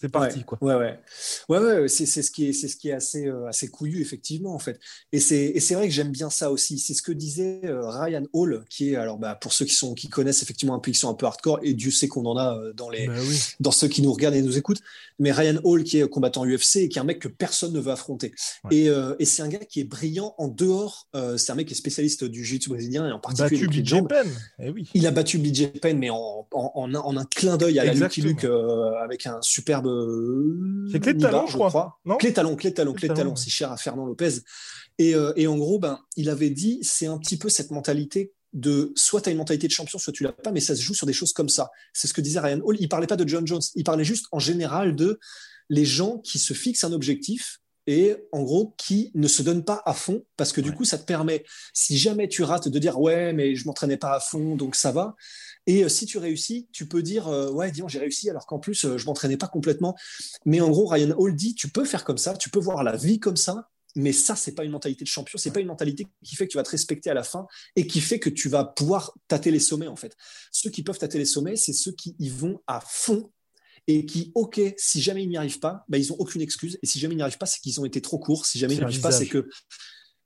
c'est 0.00 0.08
parti, 0.08 0.44
quoi. 0.44 0.56
Ouais, 0.62 0.74
ouais. 0.76 0.98
Ouais, 1.50 1.58
ouais, 1.58 1.88
c'est, 1.88 2.06
ce 2.06 2.30
qui 2.30 2.48
est, 2.48 2.52
c'est 2.54 2.68
ce 2.68 2.76
qui 2.76 2.88
est 2.88 2.92
assez, 2.92 3.26
euh, 3.26 3.46
assez 3.46 3.68
couillu, 3.68 4.00
effectivement, 4.00 4.54
en 4.54 4.58
fait. 4.58 4.80
Et 5.12 5.20
c'est, 5.20 5.44
et 5.44 5.60
c'est 5.60 5.74
vrai 5.74 5.88
que 5.88 5.94
j'aime 5.94 6.10
bien 6.10 6.30
ça 6.30 6.50
aussi. 6.50 6.78
C'est 6.78 6.94
ce 6.94 7.02
que 7.02 7.12
disait 7.12 7.60
euh, 7.64 7.86
Ryan 7.86 8.24
Hall, 8.32 8.64
qui 8.70 8.92
est, 8.92 8.96
alors, 8.96 9.18
bah, 9.18 9.34
pour 9.34 9.52
ceux 9.52 9.66
qui, 9.66 9.74
sont, 9.74 9.92
qui 9.92 10.08
connaissent 10.08 10.42
effectivement 10.42 10.74
un 10.74 10.78
peu, 10.78 10.90
qui 10.90 10.98
sont 10.98 11.10
un 11.10 11.14
peu 11.14 11.26
hardcore, 11.26 11.60
et 11.62 11.74
Dieu 11.74 11.90
sait 11.90 12.08
qu'on 12.08 12.24
en 12.24 12.38
a 12.38 12.56
euh, 12.56 12.72
dans, 12.72 12.88
les, 12.88 13.08
bah 13.08 13.14
dans 13.60 13.72
ceux 13.72 13.88
qui 13.88 14.00
nous 14.00 14.10
regardent 14.10 14.36
et 14.36 14.42
nous 14.42 14.56
écoutent, 14.56 14.80
mais 15.18 15.32
Ryan 15.32 15.60
Hall, 15.64 15.84
qui 15.84 15.98
est 15.98 16.08
combattant 16.08 16.46
UFC, 16.46 16.76
et 16.76 16.88
qui 16.88 16.96
est 16.96 17.02
un 17.02 17.04
mec 17.04 17.18
que 17.18 17.28
personne 17.28 17.74
ne 17.74 17.80
veut 17.80 17.92
affronter. 17.92 18.32
Et, 18.70 18.86
et, 19.18 19.24
c'est 19.26 19.42
un 19.42 19.48
gars 19.48 19.58
qui 19.58 19.80
est 19.80 19.84
brillant 19.84 20.34
en 20.38 20.48
dehors. 20.48 21.08
c'est 21.36 21.52
un 21.52 21.54
mec 21.54 21.68
qui 21.68 21.74
est 21.74 21.76
spécialiste 21.76 22.24
du 22.24 22.42
jiu-jitsu 22.42 22.70
brésilien, 22.70 23.06
et 23.06 23.12
en 23.12 23.18
particulier 23.18 23.66
battu 23.66 23.82
de 23.82 24.00
Pen. 24.06 24.28
Eh 24.60 24.70
oui. 24.70 24.88
Il 24.94 25.06
a 25.06 25.10
battu 25.10 25.36
BJ 25.36 25.78
Penn, 25.80 25.98
mais 25.98 26.08
en, 26.08 26.46
en, 26.52 26.94
en, 26.94 27.16
un, 27.18 27.24
clin 27.26 27.58
d'œil 27.58 27.78
à 27.78 27.92
Lucky 27.92 28.22
Luke, 28.22 28.46
avec 29.02 29.26
un 29.26 29.42
superbe 29.42 29.89
c'est 30.90 31.00
clé 31.00 31.14
de 31.14 31.20
talon, 31.20 31.46
je 31.46 31.54
crois. 31.54 31.98
Non 32.04 32.16
clé 32.16 32.30
de 32.30 32.34
talon, 32.34 32.56
clé 32.56 32.70
de 32.70 32.74
talon, 32.74 32.92
clé 32.92 33.08
de 33.08 33.14
talon. 33.14 33.36
C'est 33.36 33.50
cher 33.50 33.70
à 33.72 33.76
Fernand 33.76 34.06
Lopez. 34.06 34.40
Et, 34.98 35.14
euh, 35.14 35.32
et 35.36 35.46
en 35.46 35.56
gros, 35.56 35.78
ben, 35.78 35.98
il 36.16 36.28
avait 36.28 36.50
dit, 36.50 36.78
c'est 36.82 37.06
un 37.06 37.18
petit 37.18 37.38
peu 37.38 37.48
cette 37.48 37.70
mentalité 37.70 38.32
de 38.52 38.92
soit 38.96 39.20
tu 39.20 39.28
as 39.28 39.32
une 39.32 39.38
mentalité 39.38 39.66
de 39.66 39.72
champion, 39.72 39.98
soit 39.98 40.12
tu 40.12 40.24
l'as 40.24 40.32
pas, 40.32 40.50
mais 40.52 40.60
ça 40.60 40.74
se 40.74 40.82
joue 40.82 40.94
sur 40.94 41.06
des 41.06 41.12
choses 41.12 41.32
comme 41.32 41.48
ça. 41.48 41.70
C'est 41.92 42.08
ce 42.08 42.12
que 42.12 42.20
disait 42.20 42.40
Ryan 42.40 42.60
Hall. 42.64 42.76
Il 42.80 42.88
parlait 42.88 43.06
pas 43.06 43.16
de 43.16 43.26
John 43.26 43.46
Jones, 43.46 43.62
il 43.74 43.84
parlait 43.84 44.04
juste 44.04 44.26
en 44.32 44.38
général 44.38 44.96
de 44.96 45.18
les 45.68 45.84
gens 45.84 46.18
qui 46.18 46.38
se 46.38 46.52
fixent 46.52 46.84
un 46.84 46.92
objectif 46.92 47.59
et 47.86 48.16
en 48.32 48.42
gros 48.42 48.74
qui 48.76 49.10
ne 49.14 49.28
se 49.28 49.42
donnent 49.42 49.64
pas 49.64 49.82
à 49.84 49.94
fond 49.94 50.24
parce 50.36 50.52
que 50.52 50.60
du 50.60 50.72
coup 50.72 50.84
ça 50.84 50.98
te 50.98 51.04
permet, 51.04 51.44
si 51.72 51.98
jamais 51.98 52.28
tu 52.28 52.42
rates, 52.42 52.68
de 52.68 52.78
dire 52.78 53.00
ouais 53.00 53.32
mais 53.32 53.54
je 53.54 53.66
m'entraînais 53.66 53.96
pas 53.96 54.14
à 54.14 54.20
fond 54.20 54.56
donc 54.56 54.76
ça 54.76 54.92
va. 54.92 55.16
Et 55.66 55.84
euh, 55.84 55.88
si 55.88 56.06
tu 56.06 56.18
réussis, 56.18 56.68
tu 56.72 56.86
peux 56.86 57.02
dire 57.02 57.28
euh, 57.28 57.50
ouais, 57.50 57.70
disons, 57.70 57.88
j'ai 57.88 57.98
réussi 57.98 58.30
alors 58.30 58.46
qu'en 58.46 58.58
plus 58.58 58.84
euh, 58.84 58.98
je 58.98 59.06
m'entraînais 59.06 59.36
pas 59.36 59.48
complètement. 59.48 59.96
Mais 60.44 60.60
en 60.60 60.70
gros, 60.70 60.86
Ryan 60.86 61.14
Hall 61.16 61.34
dit 61.34 61.54
tu 61.54 61.68
peux 61.68 61.84
faire 61.84 62.04
comme 62.04 62.18
ça, 62.18 62.36
tu 62.36 62.50
peux 62.50 62.58
voir 62.58 62.82
la 62.82 62.96
vie 62.96 63.20
comme 63.20 63.36
ça, 63.36 63.68
mais 63.96 64.12
ça 64.12 64.36
c'est 64.36 64.52
pas 64.52 64.64
une 64.64 64.70
mentalité 64.70 65.04
de 65.04 65.08
champion, 65.08 65.38
c'est 65.38 65.50
pas 65.50 65.60
une 65.60 65.66
mentalité 65.66 66.06
qui 66.24 66.36
fait 66.36 66.46
que 66.46 66.52
tu 66.52 66.56
vas 66.56 66.62
te 66.62 66.70
respecter 66.70 67.10
à 67.10 67.14
la 67.14 67.22
fin 67.22 67.46
et 67.76 67.86
qui 67.86 68.00
fait 68.00 68.18
que 68.18 68.30
tu 68.30 68.48
vas 68.48 68.64
pouvoir 68.64 69.12
tâter 69.28 69.50
les 69.50 69.60
sommets 69.60 69.88
en 69.88 69.96
fait. 69.96 70.16
Ceux 70.50 70.70
qui 70.70 70.82
peuvent 70.82 70.98
tâter 70.98 71.18
les 71.18 71.24
sommets, 71.24 71.56
c'est 71.56 71.72
ceux 71.72 71.92
qui 71.92 72.16
y 72.18 72.28
vont 72.28 72.60
à 72.66 72.80
fond 72.80 73.30
et 73.90 74.06
qui, 74.06 74.30
ok, 74.34 74.60
si 74.76 75.00
jamais 75.00 75.24
ils 75.24 75.28
n'y 75.28 75.36
arrivent 75.36 75.58
pas, 75.58 75.84
bah, 75.88 75.98
ils 75.98 76.12
ont 76.12 76.16
aucune 76.18 76.40
excuse. 76.40 76.78
Et 76.82 76.86
si 76.86 76.98
jamais 76.98 77.14
ils 77.14 77.18
n'y 77.18 77.22
arrivent 77.22 77.38
pas, 77.38 77.46
c'est 77.46 77.60
qu'ils 77.60 77.80
ont 77.80 77.84
été 77.84 78.00
trop 78.00 78.18
courts. 78.18 78.46
Si 78.46 78.58
jamais 78.58 78.74
ils 78.74 78.78
n'y 78.78 78.84
arrivent 78.84 79.00
pas, 79.00 79.12
c'est 79.12 79.26
que 79.26 79.48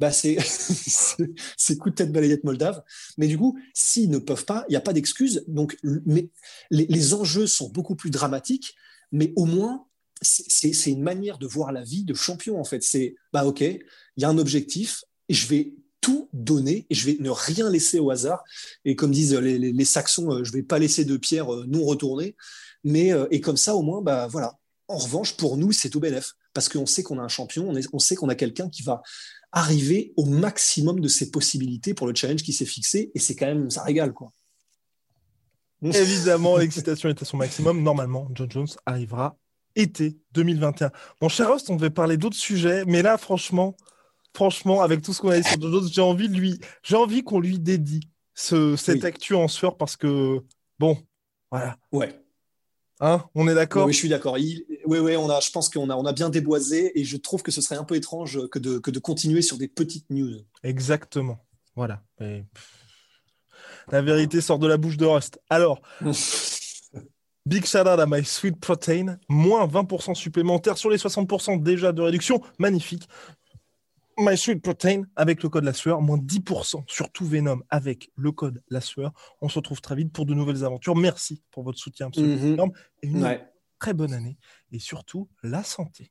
bah 0.01 0.11
c'est 0.13 1.79
coup 1.79 1.91
de 1.91 1.95
tête 1.95 2.13
balayette 2.13 2.45
moldave. 2.45 2.83
Mais 3.17 3.27
du 3.27 3.39
coup, 3.39 3.59
s'ils 3.73 4.11
ne 4.11 4.19
peuvent 4.19 4.45
pas, 4.45 4.65
il 4.69 4.73
n'y 4.73 4.77
a 4.77 4.81
pas 4.81 4.93
d'excuse. 4.93 5.45
Donc, 5.47 5.79
mais 5.83 6.31
les, 6.71 7.15
enjeux 7.15 7.47
sont 7.47 7.69
beaucoup 7.69 7.95
plus 7.95 8.11
dramatiques, 8.11 8.75
mais 9.13 9.33
au 9.37 9.45
moins, 9.45 9.87
c'est 10.21 10.91
une 10.91 11.03
manière 11.03 11.39
de 11.39 11.47
voir 11.47 11.73
la 11.73 11.83
vie 11.83 12.05
de 12.05 12.15
champion, 12.15 12.59
en 12.59 12.65
fait. 12.65 12.83
C'est, 12.83 13.15
bah 13.33 13.45
ok, 13.45 13.61
il 13.61 13.83
y 14.19 14.25
a 14.25 14.29
un 14.29 14.39
objectif, 14.39 15.05
et 15.29 15.35
je 15.35 15.47
vais 15.47 15.75
tout 16.05 16.29
donner, 16.35 16.87
et 16.91 16.95
je 16.95 17.07
vais 17.07 17.17
ne 17.19 17.31
rien 17.31 17.71
laisser 17.71 17.99
au 17.99 18.11
hasard. 18.11 18.45
Et 18.85 18.95
comme 18.95 19.11
disent 19.11 19.33
les, 19.33 19.85
Saxons, 19.87 20.31
euh, 20.31 20.45
je 20.45 20.53
vais 20.53 20.63
pas 20.63 20.79
laisser 20.79 21.07
de 21.07 21.17
pierre 21.17 21.51
euh, 21.51 21.65
non 21.67 21.83
retournée. 21.83 22.37
Mais, 22.85 23.11
euh, 23.15 23.27
et 23.31 23.41
comme 23.41 23.57
ça, 23.57 23.75
au 23.75 23.81
moins, 23.81 24.03
bah 24.03 24.27
voilà. 24.27 24.59
En 24.87 24.99
revanche, 24.99 25.35
pour 25.39 25.57
nous, 25.57 25.73
c'est 25.73 25.89
tout 25.89 26.01
bénef. 26.01 26.33
Parce 26.53 26.69
qu'on 26.69 26.85
sait 26.85 27.03
qu'on 27.03 27.19
a 27.19 27.23
un 27.23 27.29
champion, 27.29 27.71
on, 27.71 27.81
on 27.95 27.99
sait 27.99 28.17
qu'on 28.17 28.29
a 28.29 28.35
quelqu'un 28.35 28.69
qui 28.69 28.83
va 28.83 29.01
arriver 29.51 30.13
au 30.19 30.27
maximum 30.27 31.01
de 31.01 31.09
ses 31.09 31.31
possibilités 31.31 31.95
pour 31.95 32.07
le 32.07 32.15
challenge 32.15 32.43
qui 32.43 32.53
s'est 32.53 32.67
fixé. 32.67 33.11
Et 33.15 33.19
c'est 33.19 33.35
quand 33.35 33.47
même, 33.47 33.71
ça 33.71 33.83
régale, 33.83 34.13
quoi. 34.13 34.31
Évidemment, 35.81 36.57
l'excitation 36.59 37.09
est 37.09 37.23
à 37.23 37.25
son 37.25 37.39
maximum. 37.39 37.83
Normalement, 37.83 38.29
John 38.35 38.51
Jones 38.51 38.69
arrivera 38.85 39.39
été 39.75 40.19
2021. 40.33 40.91
Mon 41.23 41.31
cher 41.31 41.51
Host, 41.51 41.71
on 41.71 41.77
devait 41.77 41.89
parler 41.89 42.19
d'autres 42.19 42.37
sujets, 42.37 42.85
mais 42.85 43.01
là, 43.01 43.17
franchement, 43.17 43.75
franchement, 44.35 44.83
avec 44.83 45.03
tout 45.03 45.13
ce 45.13 45.21
qu'on 45.21 45.31
a 45.31 45.41
dit 45.41 45.49
sur 45.49 45.61
Jones, 45.61 45.89
j'ai 45.91 46.03
envie 46.03 46.29
lui, 46.29 46.61
j'ai 46.83 46.97
envie 46.97 47.23
qu'on 47.23 47.41
lui 47.41 47.59
dédie 47.59 48.09
ce, 48.35 48.77
cette 48.77 49.05
actu 49.05 49.35
en 49.35 49.49
sueur 49.49 49.77
parce 49.77 49.97
que, 49.97 50.41
bon, 50.79 50.99
voilà. 51.51 51.77
Ouais. 51.93 52.21
Hein 53.01 53.25
on 53.35 53.49
est 53.49 53.55
d'accord? 53.55 53.87
Oui, 53.87 53.93
je 53.93 53.99
suis 53.99 54.09
d'accord. 54.09 54.35
Oui, 54.35 54.65
oui, 54.87 55.17
on 55.17 55.29
a, 55.31 55.41
je 55.41 55.51
pense 55.51 55.69
qu'on 55.69 55.91
a, 55.91 55.97
on 55.97 56.05
a 56.05 56.13
bien 56.13 56.31
déboisé 56.31 56.99
et 56.99 57.05
je 57.05 57.17
trouve 57.17 57.43
que 57.43 57.51
ce 57.51 57.61
serait 57.61 57.77
un 57.77 57.85
peu 57.85 57.97
étrange 57.97 58.49
que 58.49 58.59
de, 58.59 58.79
que 58.79 58.91
de 58.91 58.99
continuer 58.99 59.43
sur 59.43 59.57
des 59.57 59.69
petites 59.69 60.11
news. 60.11 60.41
Exactement. 60.63 61.39
Voilà. 61.77 62.03
La 63.91 64.03
vérité 64.03 64.41
sort 64.41 64.59
de 64.59 64.67
la 64.67 64.77
bouche 64.77 64.97
de 64.97 65.05
Rust. 65.05 65.41
Alors, 65.51 65.83
big 67.47 67.67
shout 67.67 67.79
out 67.81 68.01
à 68.01 68.07
My 68.07 68.25
Sweet 68.25 68.59
Protein, 68.61 69.19
moins 69.29 69.67
20% 69.67 70.15
supplémentaire 70.15 70.79
sur 70.79 70.91
les 70.91 70.97
60% 70.97 71.63
déjà 71.63 71.93
de 71.93 72.03
réduction. 72.03 72.41
Magnifique. 72.59 73.09
My 74.19 74.37
Sweet 74.37 74.63
Protein 74.63 75.03
avec 75.17 75.43
le 75.43 75.49
code 75.49 75.65
la 75.65 75.73
sueur, 75.73 76.01
moins 76.01 76.19
10% 76.19 76.85
sur 76.87 77.11
tout 77.11 77.27
Venom 77.27 77.61
avec 77.71 78.11
le 78.17 78.33
code 78.33 78.63
la 78.69 78.81
sueur. 78.81 79.13
On 79.41 79.49
se 79.49 79.59
retrouve 79.59 79.81
très 79.81 79.95
vite 79.97 80.13
pour 80.13 80.27
de 80.27 80.35
nouvelles 80.35 80.65
aventures. 80.65 80.97
Merci 80.97 81.43
pour 81.51 81.65
votre 81.65 81.79
soutien 81.79 82.07
absolument 82.07 82.37
Mhm. 82.37 82.53
énorme 82.53 82.73
et 83.03 83.07
une 83.09 83.23
Ouais. 83.25 83.45
très 83.79 83.93
bonne 83.95 84.13
année 84.15 84.39
et 84.73 84.79
surtout 84.79 85.29
la 85.43 85.65
santé. 85.65 86.11